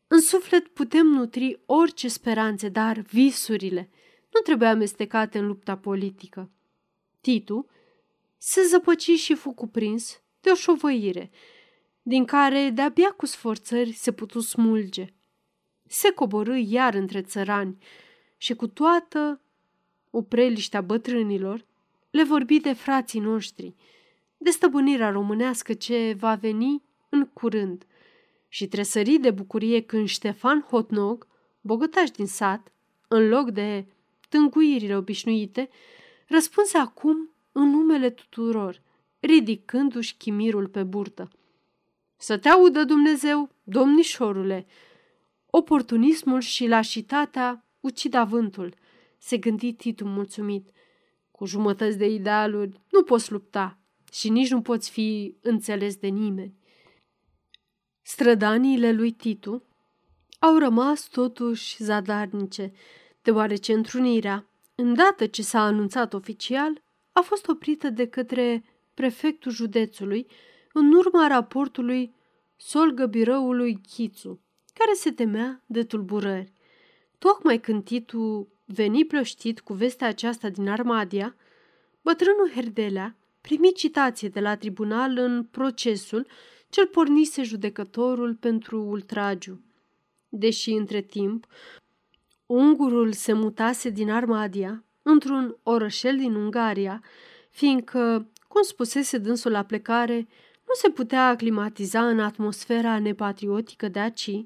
[0.08, 3.90] În suflet putem nutri orice speranțe, dar visurile
[4.34, 6.52] nu trebuie amestecate în lupta politică.
[7.22, 7.68] Titu
[8.38, 11.32] se zăpăci și fu cuprins de o șovăire,
[12.10, 15.14] din care de-abia cu sforțări se putu smulge.
[15.88, 17.78] Se coborâ iar între țărani
[18.38, 19.42] și cu toată
[20.10, 21.66] upreliștea bătrânilor
[22.10, 23.76] le vorbi de frații noștri,
[24.38, 27.86] de stăpânirea românească ce va veni în curând
[28.48, 31.28] și tresări de bucurie când Ștefan Hotnog,
[31.62, 32.72] bogătaș din sat,
[33.08, 33.86] în loc de
[34.30, 35.70] tânguirile obișnuite,
[36.28, 38.82] răspunse acum în numele tuturor,
[39.20, 41.30] ridicându-și chimirul pe burtă.
[42.22, 44.66] Să te audă Dumnezeu, domnișorule!
[45.46, 48.76] Oportunismul și lașitatea ucid avântul,
[49.18, 50.70] se gândi Titu mulțumit.
[51.32, 53.80] Cu jumătăți de idealuri nu poți lupta
[54.12, 56.54] și nici nu poți fi înțeles de nimeni.
[58.02, 59.64] Strădaniile lui Titu
[60.40, 62.72] au rămas totuși zadarnice,
[63.22, 68.64] deoarece întrunirea, îndată ce s-a anunțat oficial, a fost oprită de către
[68.94, 70.28] prefectul județului
[70.74, 72.14] în urma raportului
[72.56, 74.40] solgă biroului Chițu,
[74.74, 76.54] care se temea de tulburări.
[77.18, 81.36] Tocmai când Titu veni plăștit cu vestea aceasta din Armadia,
[82.02, 86.28] bătrânul Herdelea primi citație de la tribunal în procesul
[86.70, 89.62] ce-l pornise judecătorul pentru ultragiu.
[90.30, 91.46] Deși între timp
[92.46, 97.04] ungurul se mutase din Armadia într-un orășel din Ungaria,
[97.50, 100.28] fiindcă, cum spusese dânsul la plecare,
[100.70, 104.46] nu se putea aclimatiza în atmosfera nepatriotică de aci,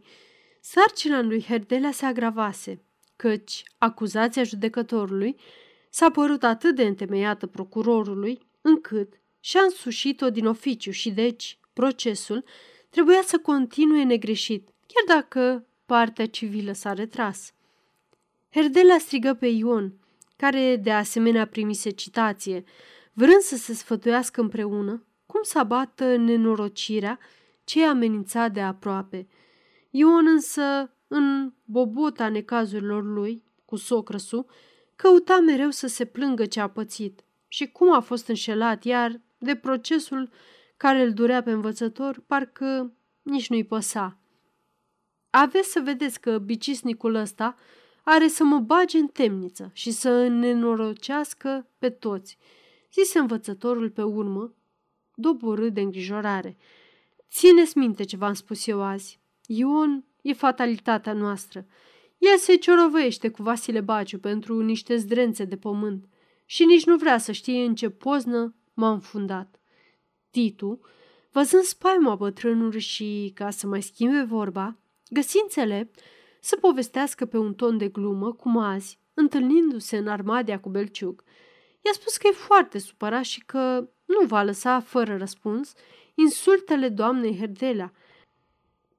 [0.60, 2.82] sarcina lui Herdelea se agravase,
[3.16, 5.36] căci acuzația judecătorului
[5.90, 12.44] s-a părut atât de întemeiată procurorului, încât și-a însușit-o din oficiu și deci procesul
[12.90, 17.54] trebuia să continue negreșit, chiar dacă partea civilă s-a retras.
[18.50, 19.94] Herdela strigă pe Ion,
[20.36, 22.64] care de asemenea primise citație,
[23.14, 25.06] vrând să se sfătuiască împreună
[25.44, 27.20] cum să abată nenorocirea
[27.64, 29.28] ce amenința de aproape.
[29.90, 34.46] Ion însă, în bobota necazurilor lui, cu socrăsul,
[34.96, 39.56] căuta mereu să se plângă ce a pățit și cum a fost înșelat, iar de
[39.56, 40.30] procesul
[40.78, 44.18] care îl durea pe învățător, parcă nici nu-i păsa.
[45.30, 47.56] Aveți să vedeți că bicisnicul ăsta
[48.04, 52.38] are să mă bage în temniță și să nenorocească pe toți,
[52.94, 54.54] zise învățătorul pe urmă,
[55.16, 56.58] doborât de îngrijorare.
[57.32, 59.20] Țineți minte ce v-am spus eu azi.
[59.46, 61.66] Ion e fatalitatea noastră.
[62.18, 66.08] El se ciorovăiește cu Vasile Baciu pentru niște zdrențe de pământ
[66.46, 69.60] și nici nu vrea să știe în ce poznă m-a înfundat.
[70.30, 70.80] Titu,
[71.32, 74.78] văzând spaima bătrânului și, ca să mai schimbe vorba,
[75.10, 76.00] găsi înțelept
[76.40, 81.24] să povestească pe un ton de glumă, cum azi, întâlnindu-se în armadia cu Belciug.
[81.82, 85.74] I-a spus că e foarte supărat și că nu va lăsa fără răspuns
[86.16, 87.94] insultele doamnei Herdelea,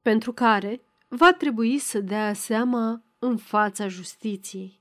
[0.02, 4.80] pentru care va trebui să dea seama în fața justiției.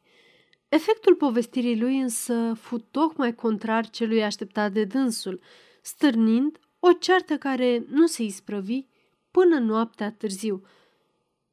[0.70, 5.40] Efectul povestirii lui însă fu tocmai contrar celui așteptat de dânsul,
[5.82, 8.86] stârnind o ceartă care nu se isprăvi
[9.32, 10.64] până noaptea târziu.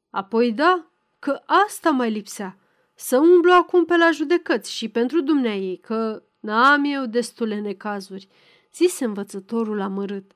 [0.09, 2.57] Apoi da, că asta mai lipsea,
[2.95, 8.27] să umblu acum pe la judecăți și pentru dumneai că n-am eu destule necazuri,
[8.73, 10.31] zise învățătorul amărât.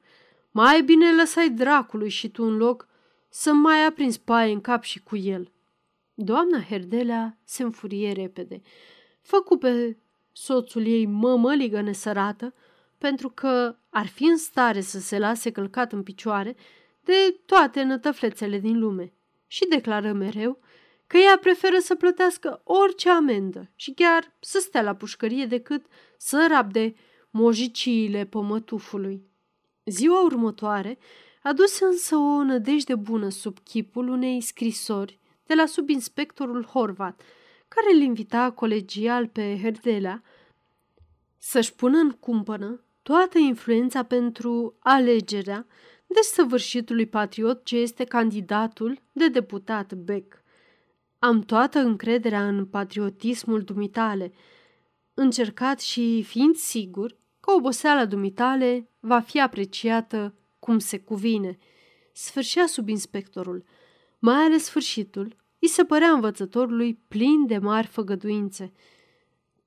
[0.51, 2.87] Mai bine lăsai dracului și tu în loc
[3.29, 5.51] să mai aprins paie în cap și cu el.
[6.13, 8.61] Doamna Herdelea se înfurie repede.
[9.21, 9.97] Făcu pe
[10.31, 12.53] soțul ei mămăligă nesărată,
[12.97, 16.55] pentru că ar fi în stare să se lase călcat în picioare
[17.03, 19.13] de toate nătăflețele din lume
[19.47, 20.59] și declară mereu
[21.07, 25.85] că ea preferă să plătească orice amendă și chiar să stea la pușcărie decât
[26.17, 26.95] să rabde
[27.37, 29.23] mojiciile pămătufului.
[29.85, 30.97] Ziua următoare
[31.43, 37.21] aduse însă o nădejde bună sub chipul unei scrisori de la subinspectorul Horvat,
[37.67, 40.23] care îl invita colegial pe Herdelea
[41.37, 45.67] să-și pună în cumpănă toată influența pentru alegerea
[46.07, 50.43] de săvârșitului patriot ce este candidatul de deputat Beck.
[51.19, 54.33] Am toată încrederea în patriotismul dumitale,
[55.13, 61.57] încercat și fiind sigur că oboseala dumitale va fi apreciată cum se cuvine.
[62.11, 63.63] Sfârșea subinspectorul.
[64.19, 68.73] Mai ales sfârșitul îi se părea învățătorului plin de mari făgăduințe.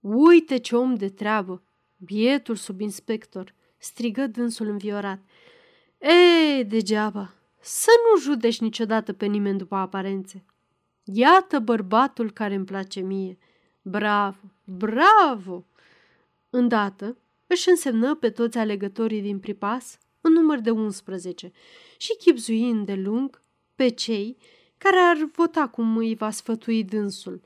[0.00, 1.62] Uite ce om de treabă!
[1.96, 3.54] Bietul subinspector!
[3.76, 5.20] strigă dânsul înviorat.
[5.98, 7.34] Ei, degeaba!
[7.60, 10.44] Să nu judeci niciodată pe nimeni după aparențe.
[11.04, 13.38] Iată bărbatul care îmi place mie.
[13.82, 15.66] Bravo, bravo!
[16.50, 17.16] Îndată
[17.48, 21.52] își însemnă pe toți alegătorii din pripas în număr de 11
[21.96, 23.42] și chipzuind de lung
[23.74, 24.36] pe cei
[24.78, 27.40] care ar vota cum îi va sfătui dânsul.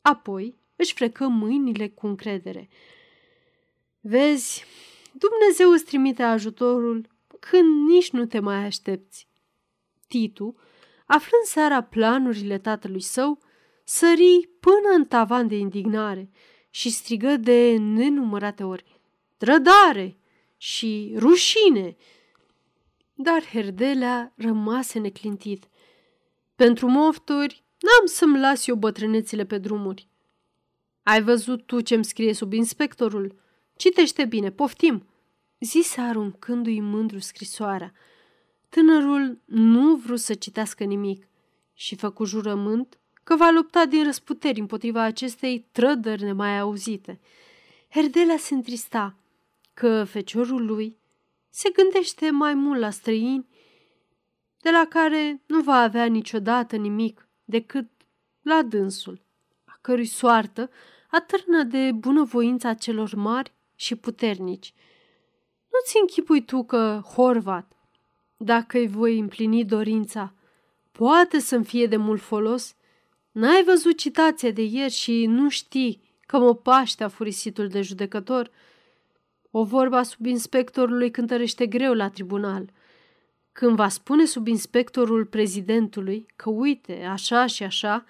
[0.00, 2.68] Apoi își frecă mâinile cu încredere.
[4.00, 4.64] Vezi,
[5.12, 7.08] Dumnezeu îți trimite ajutorul
[7.40, 9.28] când nici nu te mai aștepți.
[10.08, 10.56] Titu,
[11.06, 13.38] aflând seara planurile tatălui său,
[13.84, 16.30] sări până în tavan de indignare
[16.70, 18.99] și strigă de nenumărate ori.
[19.40, 20.16] Trădare
[20.56, 21.96] și rușine!
[23.14, 25.68] Dar Herdelea rămase neclintit.
[26.56, 30.08] Pentru mofturi, n-am să-mi las eu bătrânețile pe drumuri.
[31.02, 33.40] Ai văzut tu ce-mi scrie sub inspectorul?
[33.76, 35.06] Citește bine, poftim!"
[35.60, 37.92] zise aruncându-i mândru scrisoarea.
[38.68, 41.28] Tânărul nu vrut să citească nimic
[41.74, 47.20] și făcu jurământ că va lupta din răsputeri împotriva acestei trădări nemai auzite.
[47.88, 49.14] Herdelea se întrista
[49.80, 50.98] că feciorul lui
[51.50, 53.48] se gândește mai mult la străini
[54.58, 57.88] de la care nu va avea niciodată nimic decât
[58.42, 59.22] la dânsul,
[59.64, 60.70] a cărui soartă
[61.10, 64.74] atârnă de bunăvoința celor mari și puternici.
[65.70, 67.72] Nu-ți închipui tu că Horvat,
[68.36, 70.34] dacă îi voi împlini dorința,
[70.92, 72.74] poate să-mi fie de mult folos?
[73.30, 78.50] N-ai văzut citația de ieri și nu știi că mă paște furisitul de judecător?
[79.50, 82.70] O vorba subinspectorului cântărește greu la tribunal–
[83.52, 88.04] când va spune subinspectorul prezidentului că uite, așa și așa,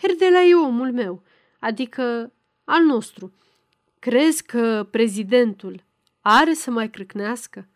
[0.00, 1.22] Herdela e omul meu,
[1.58, 2.32] adică
[2.64, 3.32] al nostru.
[3.98, 5.84] Crezi că prezidentul
[6.20, 7.68] are să mai crâcnească?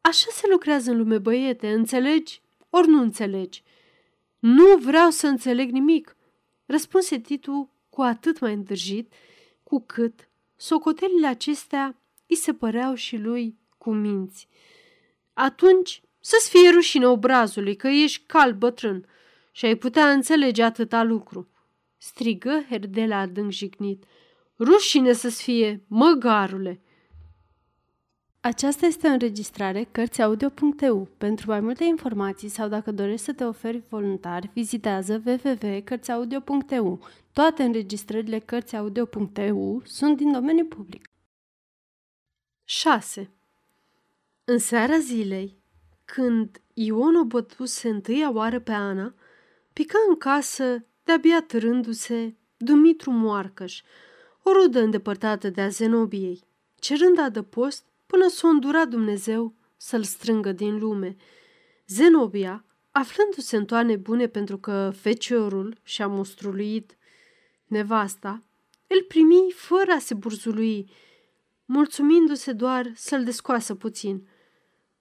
[0.00, 2.40] Așa se lucrează în lume, băiete, înțelegi
[2.70, 3.62] ori nu înțelegi?
[4.38, 6.16] Nu vreau să înțeleg nimic,
[6.66, 9.12] răspunse Titu cu atât mai îndrăjit,
[9.62, 11.99] cu cât socotelile acestea
[12.30, 14.48] îi se păreau și lui cu minți.
[15.32, 19.06] Atunci să-ți fie rușine obrazului că ești cal bătrân
[19.52, 21.48] și ai putea înțelege atâta lucru.
[21.96, 24.04] Strigă Herdela adânc jignit.
[24.58, 26.80] Rușine să-ți fie, măgarule!
[28.42, 31.08] Aceasta este o înregistrare Cărțiaudio.eu.
[31.18, 37.00] Pentru mai multe informații sau dacă dorești să te oferi voluntar, vizitează www.cărțiaudio.eu.
[37.32, 41.10] Toate înregistrările Cărțiaudio.eu sunt din domeniu public.
[42.72, 43.30] 6.
[44.44, 45.56] În seara zilei,
[46.04, 49.14] când Ion o bătuse întâia oară pe Ana,
[49.72, 53.80] pică în casă, de-abia târându-se, Dumitru Moarcăș,
[54.42, 56.42] o rudă îndepărtată de a Zenobiei,
[56.78, 61.16] cerând adăpost până s-o îndura Dumnezeu să-l strângă din lume.
[61.86, 66.96] Zenobia, aflându-se în toane bune pentru că feciorul și-a mustruluit
[67.66, 68.42] nevasta,
[68.86, 70.90] îl primi fără a se burzului,
[71.72, 74.28] mulțumindu-se doar să-l descoasă puțin.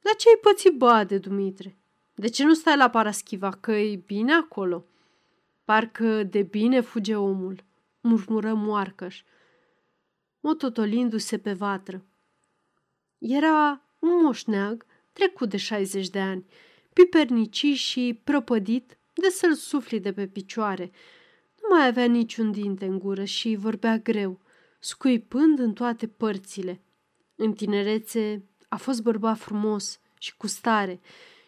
[0.01, 1.77] Dar ce-ai pățit bade, Dumitre?
[2.13, 4.85] De ce nu stai la Paraschiva, că e bine acolo?"
[5.63, 7.63] Parcă de bine fuge omul,
[8.01, 9.23] murmură moarcăș,
[10.39, 12.05] mototolindu-se pe vatră.
[13.17, 16.45] Era un moșneag trecut de 60 de ani,
[16.93, 20.91] pipernicii și prăpădit de să-l sufli de pe picioare.
[21.61, 24.39] Nu mai avea niciun dinte în gură și vorbea greu,
[24.79, 26.81] scuipând în toate părțile.
[27.35, 30.99] În tinerețe a fost bărbat frumos și cu stare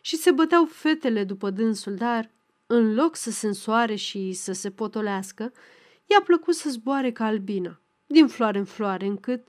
[0.01, 2.31] și se băteau fetele după dânsul, dar,
[2.65, 5.53] în loc să se însoare și să se potolească,
[6.05, 9.47] i-a plăcut să zboare ca albina, din floare în floare, încât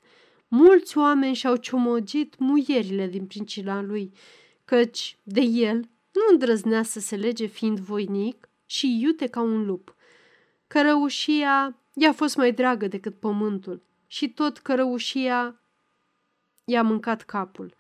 [0.49, 4.13] mulți oameni și-au ciomogit muierile din princila lui,
[4.65, 5.77] căci de el
[6.13, 9.97] nu îndrăznea să se lege fiind voinic și iute ca un lup.
[10.67, 15.61] Cărăușia i-a fost mai dragă decât pământul și tot cărăușia
[16.65, 17.75] i-a mâncat capul.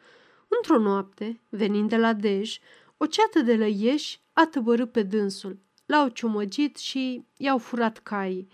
[0.48, 2.58] Într-o noapte, venind de la Dej,
[2.96, 8.48] o ceată de lăieși a tăbărât pe dânsul, l-au ciumăgit și i-au furat caii.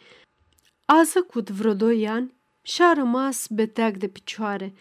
[0.84, 4.74] A zăcut vreo doi ani și a rămas beteag de picioare.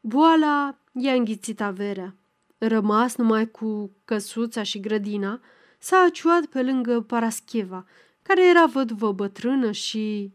[0.00, 2.14] Boala i-a înghițit averea.
[2.58, 5.40] Rămas numai cu căsuța și grădina,
[5.78, 7.86] s-a aciuat pe lângă Parascheva,
[8.24, 10.32] care era văduvă bătrână și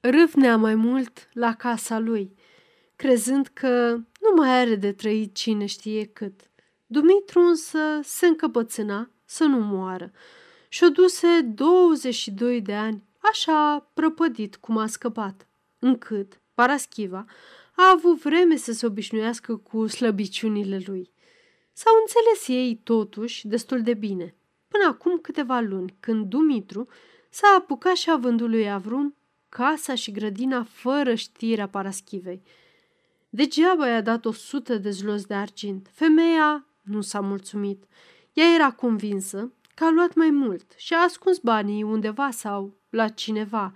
[0.00, 2.34] râvnea mai mult la casa lui,
[2.96, 6.40] crezând că nu mai are de trăit cine știe cât.
[6.86, 10.12] Dumitru însă se încăpățâna să nu moară
[10.68, 15.46] și-o duse 22 de ani, așa prăpădit cum a scăpat
[15.78, 17.24] încât Paraschiva
[17.76, 21.10] a avut vreme să se obișnuiască cu slăbiciunile lui.
[21.72, 24.34] S-au înțeles ei, totuși, destul de bine,
[24.68, 26.88] până acum câteva luni, când Dumitru
[27.30, 29.14] s-a apucat și avândul lui Avrum
[29.48, 32.42] casa și grădina fără știrea Paraschivei.
[33.28, 35.90] Degeaba i-a dat o sută de zlos de argint.
[35.92, 37.84] Femeia nu s-a mulțumit.
[38.32, 43.08] Ea era convinsă că a luat mai mult și a ascuns banii undeva sau la
[43.08, 43.72] cineva,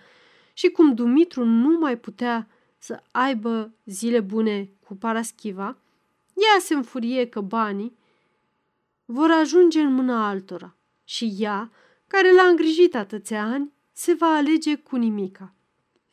[0.53, 2.49] și cum Dumitru nu mai putea
[2.79, 5.77] să aibă zile bune cu Paraschiva,
[6.35, 7.97] ea se înfurie că banii
[9.05, 11.71] vor ajunge în mâna altora și ea,
[12.15, 15.55] care l-a îngrijit atâția ani, se va alege cu nimica.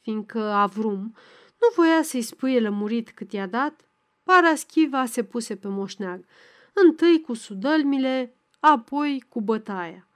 [0.01, 1.15] Fiindcă Avrum
[1.59, 3.89] nu voia să-i spuie lămurit cât i-a dat,
[4.23, 6.25] Paraschiva se puse pe moșneag,
[6.73, 10.07] întâi cu sudălmile, apoi cu bătaia,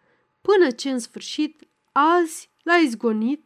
[0.41, 3.45] până ce în sfârșit azi l-a izgonit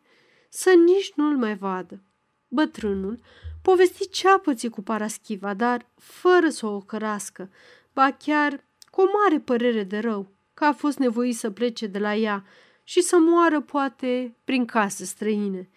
[0.50, 2.04] să nici nu-l mai vadă.
[2.48, 3.20] Bătrânul
[3.62, 7.52] povesti ce a pățit cu Paraschiva, dar fără să o ocărască,
[7.94, 12.00] ba chiar cu o mare părere de rău, că a fost nevoit să plece de
[12.00, 12.46] la ea
[12.84, 15.70] și să moară, poate, prin case străine.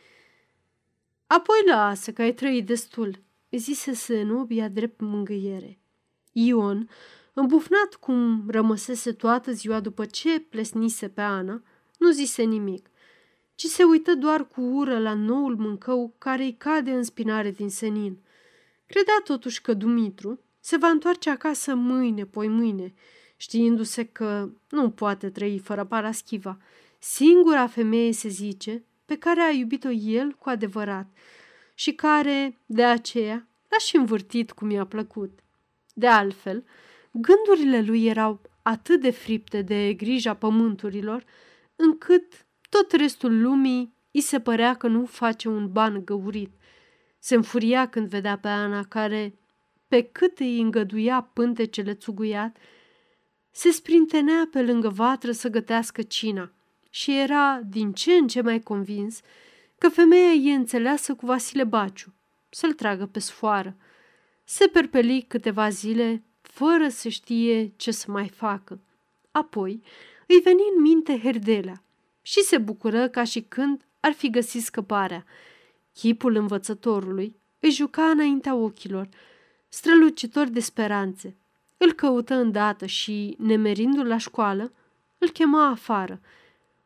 [1.26, 5.78] Apoi lasă că ai trăit destul, zise Senobia drept mângâiere.
[6.32, 6.88] Ion,
[7.32, 11.62] îmbufnat cum rămăsese toată ziua după ce plesnise pe Ana,
[11.98, 12.90] nu zise nimic
[13.54, 17.70] ci se uită doar cu ură la noul mâncău care îi cade în spinare din
[17.70, 18.18] senin.
[18.86, 22.94] Credea totuși că Dumitru se va întoarce acasă mâine, poi mâine,
[23.42, 26.58] știindu-se că nu poate trăi fără Paraschiva,
[26.98, 31.06] singura femeie, se zice, pe care a iubit-o el cu adevărat
[31.74, 35.38] și care, de aceea, l-a și învârtit cum i-a plăcut.
[35.94, 36.64] De altfel,
[37.10, 41.24] gândurile lui erau atât de fripte de grija pământurilor,
[41.76, 46.52] încât tot restul lumii îi se părea că nu face un ban găurit.
[47.18, 49.34] Se înfuria când vedea pe Ana care,
[49.88, 52.56] pe cât îi îngăduia pântecele țuguiat,
[53.52, 56.52] se sprintenea pe lângă vatră să gătească cina
[56.90, 59.20] și era din ce în ce mai convins
[59.78, 62.12] că femeia e înțeleasă cu Vasile Baciu,
[62.48, 63.76] să-l tragă pe sfoară.
[64.44, 68.80] se perpeli câteva zile fără să știe ce să mai facă.
[69.30, 69.82] Apoi
[70.26, 71.82] îi veni în minte Herdelea
[72.22, 75.24] și se bucură ca și când ar fi găsit scăparea.
[75.92, 79.08] Chipul învățătorului îi juca înaintea ochilor,
[79.68, 81.36] strălucitor de speranțe.
[81.84, 84.72] Îl căută îndată și, nemerindu-l la școală,
[85.18, 86.20] îl chema afară.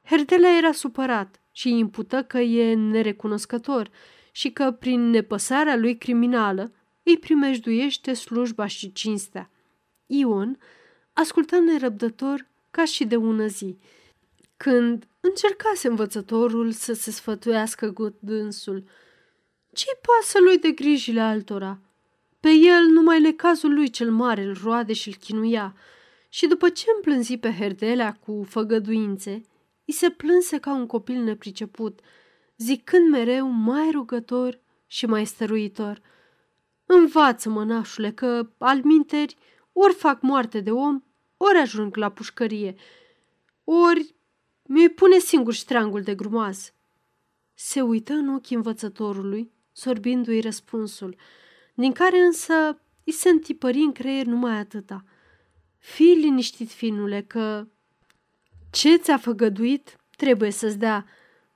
[0.05, 3.90] Herdelea era supărat și îi impută că e nerecunoscător
[4.32, 9.51] și că, prin nepăsarea lui criminală, îi primejduiește slujba și cinstea.
[10.06, 10.59] Ion
[11.12, 13.78] ascultă nerăbdător ca și de ună zi,
[14.56, 18.85] când încercase învățătorul să se sfătuiască cu dânsul.
[19.73, 21.78] Ce-i pasă lui de grijile altora?
[22.47, 25.77] Pe el numai lecazul lui cel mare îl roade și îl chinuia
[26.28, 29.31] și după ce împlânzi pe Herdelea cu făgăduințe,
[29.85, 32.01] îi se plânse ca un copil nepriceput,
[32.56, 36.01] zicând mereu mai rugător și mai stăruitor.
[36.85, 39.36] Învață, mănașule, că, al minteri,
[39.73, 41.02] ori fac moarte de om,
[41.36, 42.74] ori ajung la pușcărie,
[43.64, 44.14] ori
[44.62, 46.73] mi-i pune singur ștreangul de grumaz.
[47.55, 51.16] Se uită în ochii învățătorului, sorbindu-i răspunsul,
[51.77, 55.05] din care însă îi se întipări în creier numai atâta.
[55.78, 57.66] Fii liniștit, finule, că
[58.70, 61.07] ce ți-a făgăduit trebuie să-ți dea.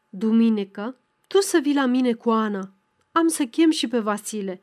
[0.09, 2.75] Duminică, tu să vii la mine cu Ana.
[3.13, 4.61] Am să chem și pe Vasile.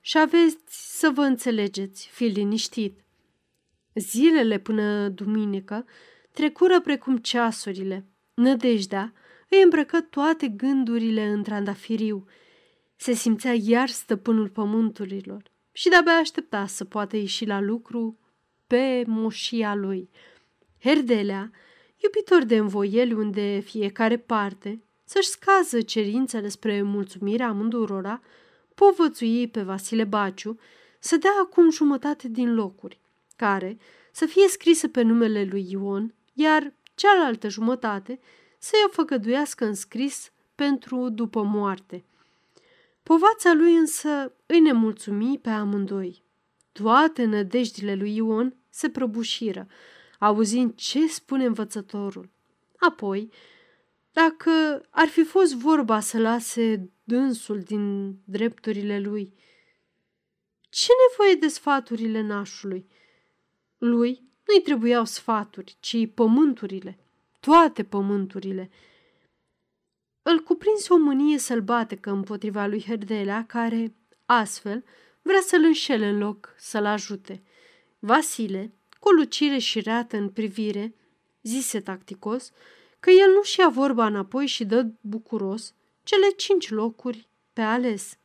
[0.00, 0.56] Și aveți
[0.98, 3.00] să vă înțelegeți, fi liniștit.
[3.94, 5.86] Zilele până duminică
[6.32, 8.06] trecură precum ceasurile.
[8.34, 9.12] Nădejdea
[9.48, 12.26] îi îmbrăcă toate gândurile în trandafiriu.
[12.96, 15.42] Se simțea iar stăpânul pământurilor
[15.72, 18.18] și de-abia aștepta să poată ieși la lucru
[18.66, 20.10] pe moșia lui.
[20.80, 21.50] Herdelea,
[21.96, 28.22] iubitor de învoieli unde fiecare parte să-și scază cerințele spre mulțumirea amândurora,
[28.74, 30.58] povățui pe Vasile Baciu
[30.98, 33.00] să dea acum jumătate din locuri,
[33.36, 33.78] care
[34.12, 38.20] să fie scrisă pe numele lui Ion, iar cealaltă jumătate
[38.58, 42.04] să-i o făgăduiască în scris pentru după moarte.
[43.06, 46.22] Povața lui însă îi nemulțumi pe amândoi.
[46.72, 49.66] Toate nădejdile lui Ion se prăbușiră,
[50.18, 52.30] auzind ce spune învățătorul.
[52.76, 53.32] Apoi,
[54.12, 54.50] dacă
[54.90, 59.34] ar fi fost vorba să lase dânsul din drepturile lui,
[60.68, 62.86] ce nevoie de sfaturile nașului?
[63.78, 66.98] Lui nu-i trebuiau sfaturi, ci pământurile,
[67.40, 68.70] toate pământurile.
[70.28, 73.94] Îl cuprinse o mânie sălbatică împotriva lui Herdelea, care,
[74.24, 74.84] astfel,
[75.22, 77.42] vrea să-l înșele în loc să-l ajute.
[77.98, 80.94] Vasile, cu lucire și reată în privire,
[81.42, 82.50] zise tacticos
[83.00, 88.18] că el nu-și ia vorba înapoi și dă bucuros cele cinci locuri pe ales.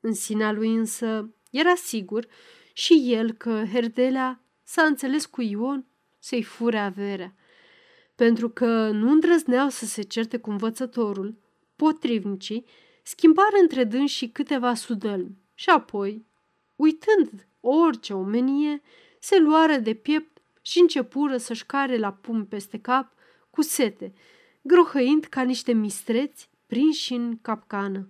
[0.00, 2.26] În sinea lui însă era sigur
[2.72, 5.86] și el că Herdelea s-a înțeles cu Ion
[6.18, 7.34] să-i fure averea.
[8.16, 11.34] Pentru că nu îndrăzneau să se certe cu învățătorul,
[11.76, 12.64] potrivnicii
[13.02, 16.26] schimbară între dâns și câteva sudălmi și apoi,
[16.76, 18.82] uitând orice omenie,
[19.20, 23.12] se luară de piept și începură să-și care la pum peste cap
[23.50, 24.12] cu sete,
[24.62, 28.08] grohăind ca niște mistreți prinși în capcană.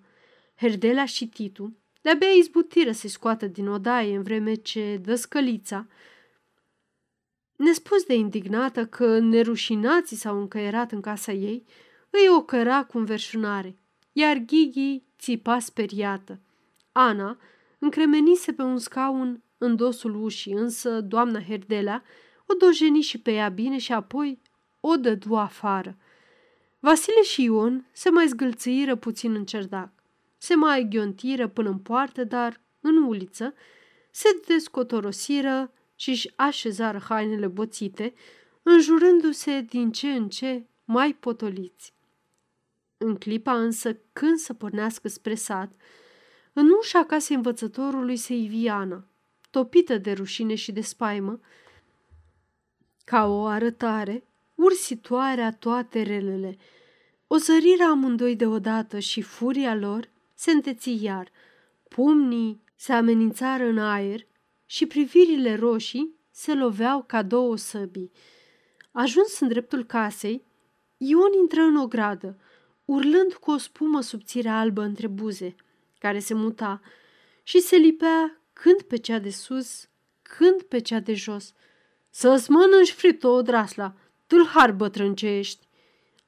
[0.56, 5.86] Herdela și Titu de-abia izbutiră să-i scoată din odaie în vreme ce dăscălița,
[7.56, 11.64] nespus de indignată că nerușinații s-au încăierat în casa ei,
[12.10, 13.76] îi ocăra cu înverșunare,
[14.12, 16.40] iar Ghighi țipa speriată.
[16.92, 17.38] Ana
[17.78, 22.02] încremenise pe un scaun în dosul ușii, însă doamna Herdelea
[22.46, 24.40] o dojeni și pe ea bine și apoi
[24.80, 25.96] o dădu afară.
[26.78, 29.92] Vasile și Ion se mai zgâlțâiră puțin în cerdac.
[30.38, 33.54] Se mai ghiontiră până în poartă, dar în uliță
[34.10, 38.14] se descotorosiră și își așezară hainele boțite,
[38.62, 41.94] înjurându-se din ce în ce mai potoliți.
[42.96, 45.72] În clipa însă, când să pornească spre sat,
[46.52, 49.06] în ușa casei învățătorului se ivi Ana,
[49.50, 51.40] topită de rușine și de spaimă,
[53.04, 54.24] ca o arătare
[54.54, 56.56] ursitoare a toate relele.
[57.26, 61.30] O zărire amândoi deodată și furia lor se înteți iar.
[61.88, 64.26] Pumnii se amenințară în aer
[64.66, 68.10] și privirile roșii se loveau ca două săbii.
[68.92, 70.44] Ajuns în dreptul casei,
[70.96, 72.38] Ion intră în o gradă,
[72.84, 75.54] urlând cu o spumă subțire albă între buze,
[75.98, 76.80] care se muta
[77.42, 79.88] și se lipea când pe cea de sus,
[80.22, 81.52] când pe cea de jos.
[82.10, 83.94] Să-ți mănânci friptă o drasla,
[84.26, 85.68] tâlhar bătrân ce ești.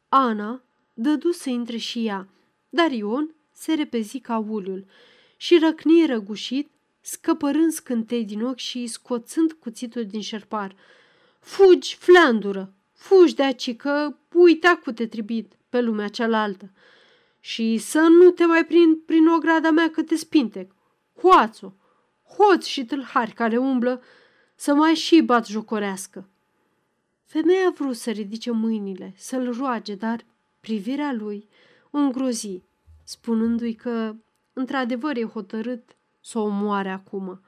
[0.09, 0.63] Ana
[0.95, 2.29] dădu să intre și ea,
[2.69, 4.87] dar Ion se repezi ca uliul
[5.37, 6.71] și răcni răgușit
[7.09, 10.77] scăpărând scântei din ochi și scoțând cuțitul din șerpar.
[11.41, 12.73] Fugi, flandură!
[12.93, 16.71] Fugi de aici, că uita cu te tribit pe lumea cealaltă.
[17.41, 20.71] Și să nu te mai prind prin ograda mea că te spintec.
[21.21, 21.75] Hoațo,
[22.37, 24.03] hoți și tâlhari care umblă
[24.55, 26.29] să mai și bat jocorească.
[27.25, 30.25] Femeia vrut să ridice mâinile, să-l roage, dar
[30.61, 31.49] privirea lui
[31.91, 32.63] o îngrozi,
[33.05, 34.15] spunându-i că
[34.53, 35.97] într-adevăr e hotărât
[36.29, 37.41] să o omoare acum.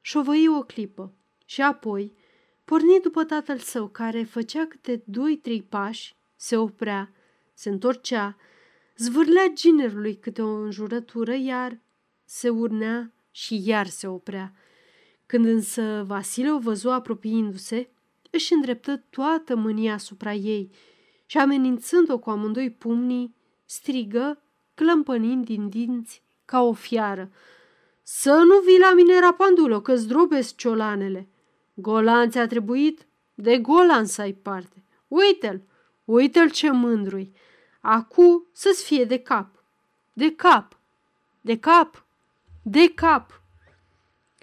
[0.00, 1.12] Șovăi o clipă
[1.44, 2.14] și apoi
[2.64, 7.12] porni după tatăl său, care făcea câte doi-trei pași, se oprea,
[7.54, 8.36] se întorcea,
[8.96, 11.78] zvârlea ginerului câte o înjurătură, iar
[12.24, 14.52] se urnea și iar se oprea.
[15.26, 17.90] Când însă Vasile o văzu apropiindu-se,
[18.30, 20.70] își îndreptă toată mânia asupra ei
[21.26, 23.34] și amenințând-o cu amândoi pumnii,
[23.64, 24.42] strigă,
[24.74, 27.30] clămpănind din dinți ca o fiară.
[28.12, 31.28] Să nu vii la mine, rapandulo, că zdrobesc ciolanele.
[31.74, 33.06] Golan ți-a trebuit?
[33.34, 34.84] De golan să ai parte.
[35.08, 35.62] Uite-l,
[36.04, 37.32] uite-l ce mândrui.
[37.80, 39.64] Acu să-ți fie de cap.
[40.12, 40.78] De cap,
[41.40, 42.04] de cap,
[42.62, 43.42] de cap.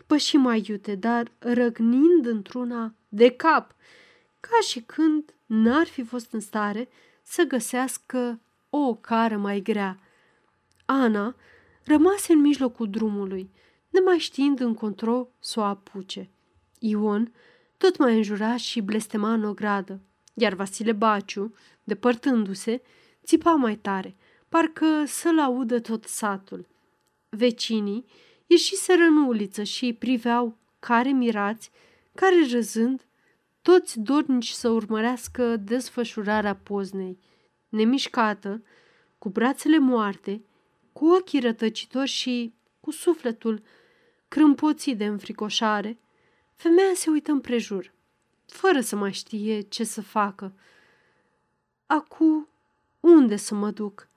[0.06, 3.76] Păși mai iute, dar răgnind într-una de cap,
[4.40, 6.90] ca și când n-ar fi fost în stare
[7.22, 8.40] să găsească
[8.70, 10.00] o cară mai grea.
[10.86, 11.36] Ana
[11.88, 13.52] rămase în mijlocul drumului,
[13.90, 16.30] nemai știind încotro să o apuce.
[16.80, 17.34] Ion
[17.78, 20.00] tot mai înjura și blestema în ogradă,
[20.34, 21.54] iar Vasile Baciu,
[21.84, 22.82] depărtându-se,
[23.24, 24.16] țipa mai tare,
[24.50, 26.68] parcă să-l audă tot satul.
[27.30, 28.06] Vecinii
[28.48, 31.72] ieșiseră în uliță și priveau, care mirați,
[32.16, 33.06] care râzând,
[33.62, 37.20] toți dornici să urmărească desfășurarea poznei.
[37.70, 38.64] Nemișcată,
[39.18, 40.42] cu brațele moarte,
[40.98, 43.62] cu ochii rătăcitori și cu sufletul
[44.28, 45.98] crâmpoțit de înfricoșare,
[46.56, 47.94] femeia se uită împrejur,
[48.46, 50.54] fără să mai știe ce să facă.
[51.86, 52.48] Acu,
[53.00, 54.08] unde să mă duc?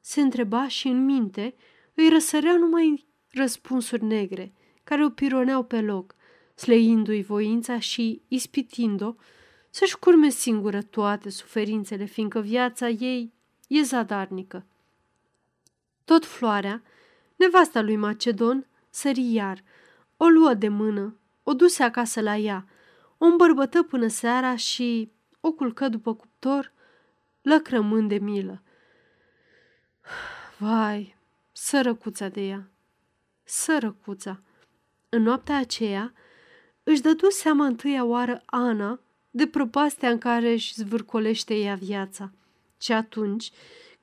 [0.00, 1.54] Se întreba și în minte
[1.94, 4.52] îi răsăreau numai răspunsuri negre,
[4.84, 6.14] care o pironeau pe loc,
[6.54, 9.14] sleindu-i voința și ispitind-o
[9.70, 13.32] să-și curme singură toate suferințele, fiindcă viața ei
[13.68, 14.66] e zadarnică.
[16.04, 16.82] Tot floarea,
[17.36, 19.62] nevasta lui Macedon, sări iar,
[20.16, 22.66] o luă de mână, o duse acasă la ea,
[23.18, 26.72] o îmbărbătă până seara și o culcă după cuptor,
[27.42, 28.62] lăcrămând de milă.
[30.58, 31.16] Vai,
[31.52, 32.70] sărăcuța de ea,
[33.44, 34.40] sărăcuța!
[35.08, 36.12] În noaptea aceea
[36.82, 39.00] își dădu seama întâia oară Ana
[39.30, 42.32] de prăpastea în care își zvârcolește ea viața.
[42.80, 43.50] Și atunci,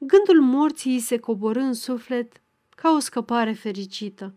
[0.06, 4.34] gândul morții se coborâ în suflet ca o scăpare fericită.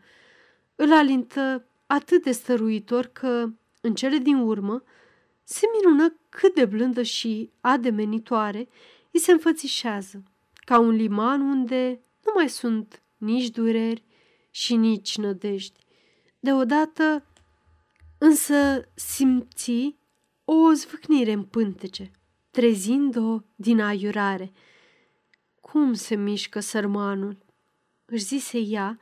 [0.74, 3.48] Îl alintă atât de stăruitor că,
[3.80, 4.82] în cele din urmă,
[5.44, 8.68] se minună cât de blândă și ademenitoare
[9.10, 10.22] îi se înfățișează,
[10.54, 14.04] ca un liman unde nu mai sunt nici dureri
[14.50, 15.80] și nici nădejdi.
[16.40, 17.26] Deodată,
[18.18, 19.96] însă, simți
[20.44, 22.10] o zvâcnire în pântece,
[22.50, 24.52] trezind-o din aiurare.
[25.74, 27.36] Cum se mișcă sărmanul?
[28.04, 28.98] Își zise ea,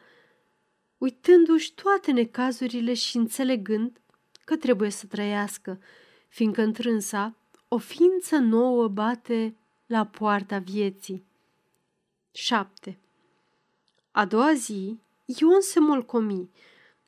[0.98, 4.00] uitându-și toate necazurile și înțelegând
[4.44, 5.80] că trebuie să trăiască,
[6.28, 7.36] fiindcă întrânsa
[7.68, 11.24] o ființă nouă bate la poarta vieții.
[12.30, 12.98] 7.
[14.10, 16.50] A doua zi, Ion se molcomi.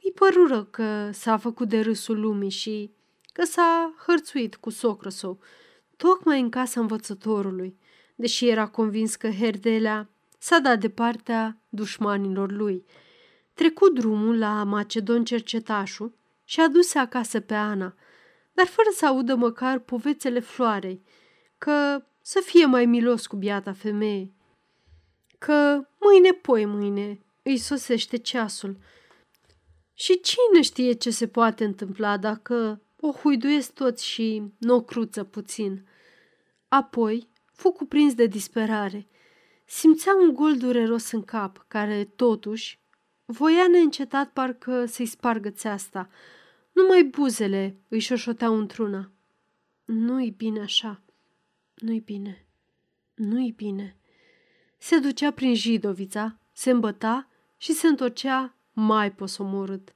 [0.03, 2.91] Îi părură că s-a făcut de râsul lumii și
[3.33, 5.39] că s-a hărțuit cu socră său,
[5.97, 7.77] tocmai în casa învățătorului,
[8.15, 12.85] deși era convins că Herdelea s-a dat de partea dușmanilor lui.
[13.55, 16.15] Trecu drumul la Macedon cercetașul
[16.45, 17.95] și a dus acasă pe Ana,
[18.53, 21.03] dar fără să audă măcar povețele floarei,
[21.59, 24.33] că să fie mai milos cu biata femeie,
[25.39, 28.79] că mâine poi mâine îi sosește ceasul.
[29.95, 35.25] Și cine știe ce se poate întâmpla dacă o huiduiesc toți și nu o cruță
[35.25, 35.89] puțin.
[36.69, 39.07] Apoi fu cuprins de disperare.
[39.65, 42.79] Simțea un gol dureros în cap, care, totuși,
[43.25, 46.09] voia neîncetat parcă să-i spargă țeasta.
[46.73, 49.11] Numai buzele îi șoșoteau într-una.
[49.85, 51.03] Nu-i bine așa.
[51.75, 52.47] Nu-i bine.
[53.15, 53.97] Nu-i bine.
[54.79, 59.93] Se ducea prin Jidovița, se îmbăta și se întorcea mai posomorât.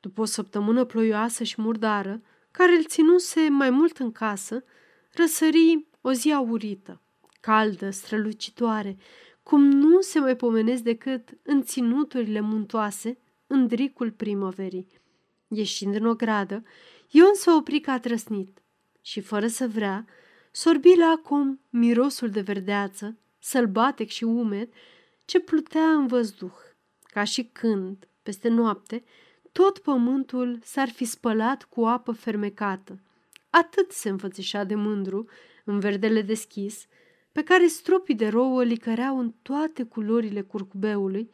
[0.00, 4.64] După o săptămână ploioasă și murdară, care îl ținuse mai mult în casă,
[5.12, 7.00] răsări o zi aurită,
[7.40, 8.96] caldă, strălucitoare,
[9.42, 14.86] cum nu se mai pomenesc decât în ținuturile muntoase, în dricul primăverii.
[15.48, 16.64] Ieșind în ogradă,
[17.10, 18.62] Ion se opri ca trăsnit
[19.02, 20.06] și, fără să vrea,
[20.50, 24.68] sorbi la acum mirosul de verdeață, sălbatec și umed,
[25.24, 26.54] ce plutea în văzduh,
[27.06, 29.04] ca și când, peste noapte,
[29.52, 33.00] tot pământul s-ar fi spălat cu apă fermecată.
[33.50, 35.28] Atât se înfățișa de mândru,
[35.64, 36.86] în verdele deschis,
[37.32, 41.30] pe care stropii de rouă licăreau în toate culorile curcubeului,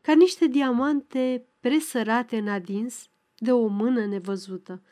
[0.00, 4.82] ca niște diamante presărate în adins de o mână nevăzută.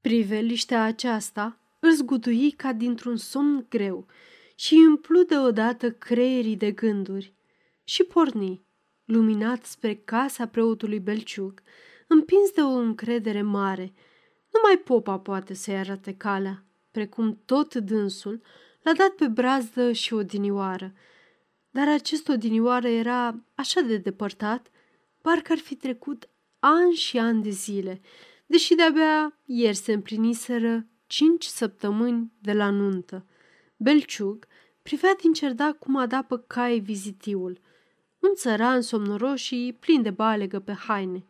[0.00, 4.06] Priveliștea aceasta îl zgudui ca dintr-un somn greu
[4.54, 7.34] și umplu deodată creierii de gânduri
[7.84, 8.64] și porni,
[9.04, 11.62] luminat spre casa preotului Belciug,
[12.08, 13.92] împins de o încredere mare.
[14.52, 18.42] Numai popa poate să-i arate calea, precum tot dânsul
[18.82, 20.92] l-a dat pe brazdă și odinioară.
[21.70, 24.70] Dar acest odinioară era așa de depărtat,
[25.20, 28.00] parcă ar fi trecut ani și ani de zile,
[28.46, 33.26] deși de-abia ieri se împliniseră cinci săptămâni de la nuntă.
[33.76, 34.46] Belciug
[34.82, 37.60] privea din cerdac cum adapă cai vizitiul,
[38.18, 41.24] un țăran somnoros și plin de balegă pe haine.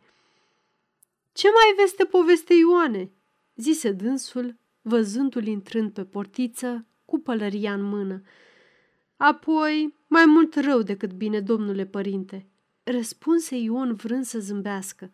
[1.33, 3.11] Ce mai veste poveste Ioane?"
[3.55, 8.21] zise dânsul, văzându-l intrând pe portiță cu pălăria în mână.
[9.17, 12.47] Apoi, mai mult rău decât bine, domnule părinte,
[12.83, 15.11] răspunse Ion vrând să zâmbească,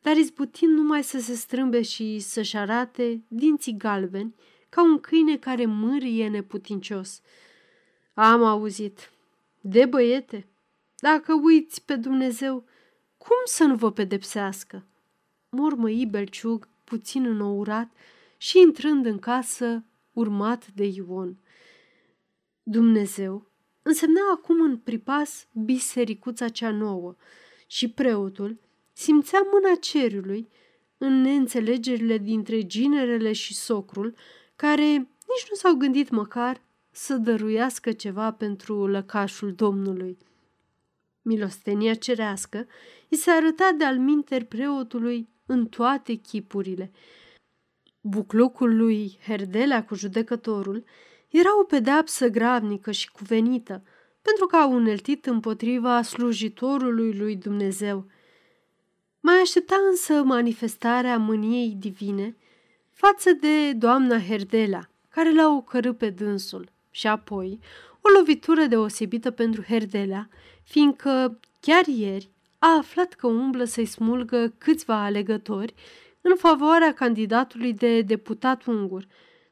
[0.00, 4.34] dar izbutind numai să se strâmbe și să-și arate dinții galbeni,
[4.68, 7.20] ca un câine care mârie neputincios.
[8.14, 9.10] Am auzit.
[9.60, 10.46] De băiete,
[10.96, 12.64] dacă uiți pe Dumnezeu,
[13.16, 14.86] cum să nu vă pedepsească?
[15.48, 17.92] Mormăi Belciug, puțin înourat,
[18.42, 21.36] și intrând în casă, urmat de Ion.
[22.62, 23.50] Dumnezeu
[23.82, 27.16] însemna acum în pripas bisericuța cea nouă
[27.66, 28.60] și preotul
[28.92, 30.48] simțea mâna cerului
[30.98, 34.14] în neînțelegerile dintre ginerele și socrul,
[34.56, 40.18] care nici nu s-au gândit măcar să dăruiască ceva pentru lăcașul Domnului.
[41.22, 42.66] Milostenia cerească
[43.08, 46.92] îi se arăta de alminter preotului în toate chipurile.
[48.04, 50.84] Buclucul lui Herdelea cu judecătorul
[51.28, 53.82] era o pedeapsă gravnică și cuvenită,
[54.22, 58.06] pentru că a uneltit împotriva slujitorului lui Dumnezeu.
[59.20, 62.36] Mai aștepta însă manifestarea mâniei divine
[62.90, 67.58] față de doamna Herdela, care l-a ocărât pe dânsul, și apoi
[68.00, 70.28] o lovitură deosebită pentru Herdela,
[70.62, 75.74] fiindcă chiar ieri a aflat că umblă să-i smulgă câțiva alegători
[76.22, 79.06] în favoarea candidatului de deputat ungur,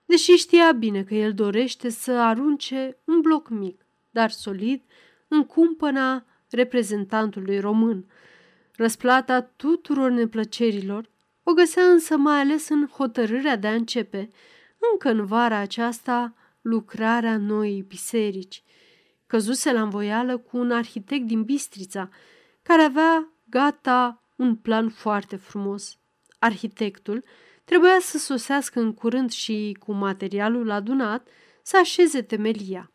[0.04, 4.82] deși știa bine că el dorește să arunce un bloc mic, dar solid,
[5.28, 8.06] în cumpăna reprezentantului român.
[8.76, 11.08] Răsplata tuturor neplăcerilor
[11.42, 14.30] o găsea însă mai ales în hotărârea de a începe,
[14.92, 18.62] încă în vara aceasta, lucrarea noii biserici.
[19.26, 22.08] Căzuse la învoială cu un arhitect din Bistrița,
[22.62, 25.99] care avea gata un plan foarte frumos.
[26.40, 27.24] Arhitectul
[27.64, 31.28] trebuia să sosească în curând și, cu materialul adunat,
[31.62, 32.90] să așeze temelia.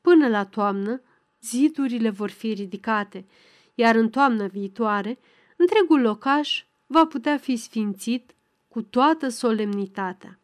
[0.00, 1.02] Până la toamnă,
[1.40, 3.26] zidurile vor fi ridicate,
[3.74, 5.18] iar în toamna viitoare,
[5.56, 8.34] întregul locaș va putea fi sfințit
[8.68, 10.38] cu toată solemnitatea.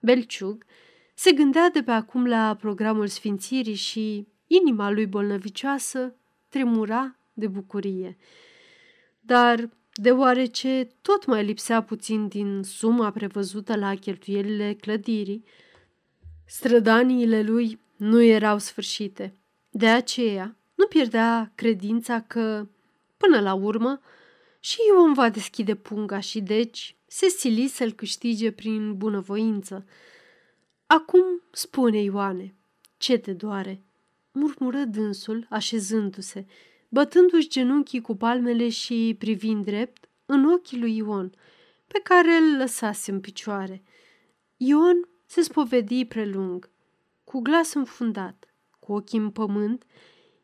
[0.00, 0.64] Belciug
[1.14, 6.14] se gândea de pe acum la programul sfințirii și inima lui bolnăvicioasă
[6.48, 8.16] tremura de bucurie.
[9.20, 9.68] Dar,
[10.00, 15.44] deoarece tot mai lipsea puțin din suma prevăzută la cheltuielile clădirii,
[16.44, 19.34] strădaniile lui nu erau sfârșite.
[19.70, 22.68] De aceea, nu pierdea credința că,
[23.16, 24.00] până la urmă,
[24.60, 29.84] și Ion va deschide punga și deci se sili să-l câștige prin bunăvoință.
[30.86, 32.54] Acum spune, Ioane,
[32.96, 33.82] ce te doare?
[34.32, 36.46] Murmură dânsul, așezându-se,
[36.90, 41.32] bătându-și genunchii cu palmele și privind drept în ochii lui Ion,
[41.86, 43.82] pe care îl lăsase în picioare.
[44.56, 46.70] Ion se spovedi prelung,
[47.24, 49.84] cu glas înfundat, cu ochii în pământ,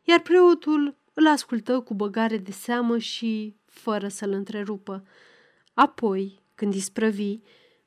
[0.03, 5.07] iar preotul îl ascultă cu băgare de seamă și fără să-l întrerupă.
[5.73, 7.39] Apoi, când isprăvi,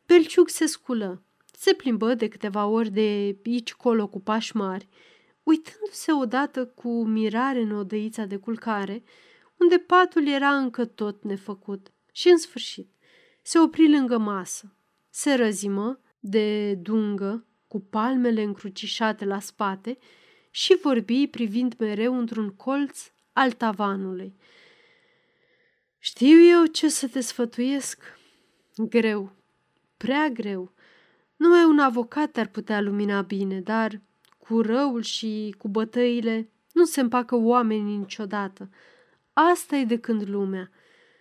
[0.06, 1.22] Belciuc se sculă,
[1.52, 4.88] se plimbă de câteva ori de aici colo cu pași mari,
[5.42, 9.02] uitându-se odată cu mirare în odăița de culcare,
[9.56, 11.92] unde patul era încă tot nefăcut.
[12.12, 12.88] Și în sfârșit,
[13.42, 14.74] se opri lângă masă,
[15.10, 19.98] se răzimă de dungă, cu palmele încrucișate la spate
[20.50, 24.34] și vorbi privind mereu într-un colț al tavanului.
[25.98, 28.02] Știu eu ce să te sfătuiesc?
[28.76, 29.32] Greu,
[29.96, 30.72] prea greu.
[31.36, 34.00] Numai un avocat ar putea lumina bine, dar
[34.50, 38.70] cu răul și cu bătăile nu se împacă oamenii niciodată.
[39.32, 40.70] Asta e de când lumea.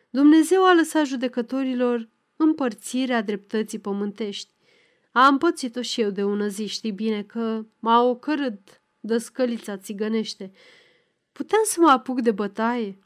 [0.10, 4.53] Dumnezeu a lăsat judecătorilor împărțirea dreptății pământești.
[5.11, 10.51] Am pățit-o și eu de ună zi, știi bine că m-a ocărât dăscălița țigănește.
[11.31, 12.99] Puteam să mă apuc de bătaie?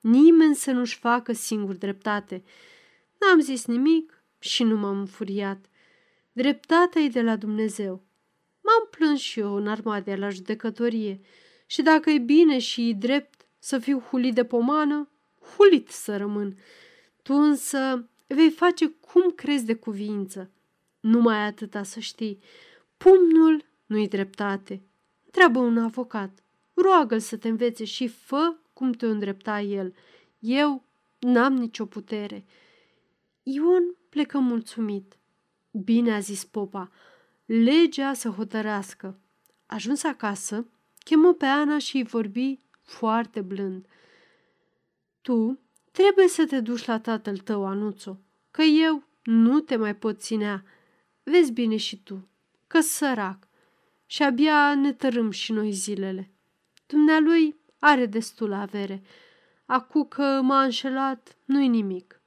[0.00, 2.42] Nimeni să nu-și facă singur dreptate.
[3.20, 5.66] N-am zis nimic și nu m-am înfuriat.
[6.32, 8.10] Dreptatea e de la Dumnezeu.
[8.72, 11.20] M-am plâns și eu în armadea la judecătorie
[11.66, 15.08] și dacă e bine și drept să fiu hulit de pomană,
[15.56, 16.58] hulit să rămân.
[17.22, 20.50] Tu însă vei face cum crezi de cuvință.
[21.00, 22.38] Numai atâta să știi.
[22.96, 24.82] Pumnul nu-i dreptate.
[25.30, 26.42] Treabă un avocat.
[26.74, 29.94] Roagă-l să te învețe și fă cum te îndrepta el.
[30.38, 30.84] Eu
[31.18, 32.44] n-am nicio putere.
[33.42, 35.16] Ion plecă mulțumit.
[35.70, 36.90] Bine a zis popa,
[37.54, 39.18] legea să hotărească.
[39.66, 40.66] Ajuns acasă,
[40.98, 43.86] chemă pe Ana și îi vorbi foarte blând.
[45.20, 45.58] Tu
[45.90, 48.20] trebuie să te duci la tatăl tău, Anuțo,
[48.50, 50.64] că eu nu te mai pot ținea.
[51.22, 52.28] Vezi bine și tu,
[52.66, 53.48] că sărac
[54.06, 56.30] și abia ne tărâm și noi zilele.
[56.86, 59.02] Dumnealui are destul avere.
[59.66, 62.20] Acu că m-a înșelat, nu-i nimic.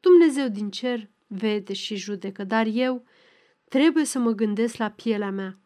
[0.00, 3.04] Dumnezeu din cer vede și judecă, dar eu
[3.68, 5.58] trebuie să mă gândesc la pielea mea.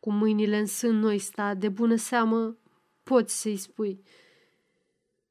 [0.00, 2.56] Cu mâinile în sân noi sta, de bună seamă,
[3.02, 4.02] poți să-i spui.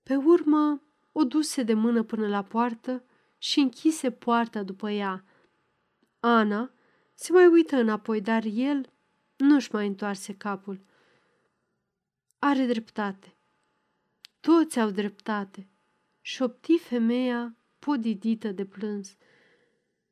[0.03, 0.81] Pe urmă,
[1.11, 3.03] o duse de mână până la poartă
[3.37, 5.25] și închise poarta după ea.
[6.19, 6.71] Ana
[7.13, 8.89] se mai uită înapoi, dar el
[9.35, 10.85] nu-și mai întoarse capul.
[12.39, 13.35] Are dreptate.
[14.39, 15.67] Toți au dreptate.
[16.21, 19.15] Șopti femeia podidită de plâns.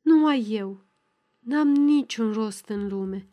[0.00, 0.84] Numai eu.
[1.44, 3.26] N-am niciun rost în lume.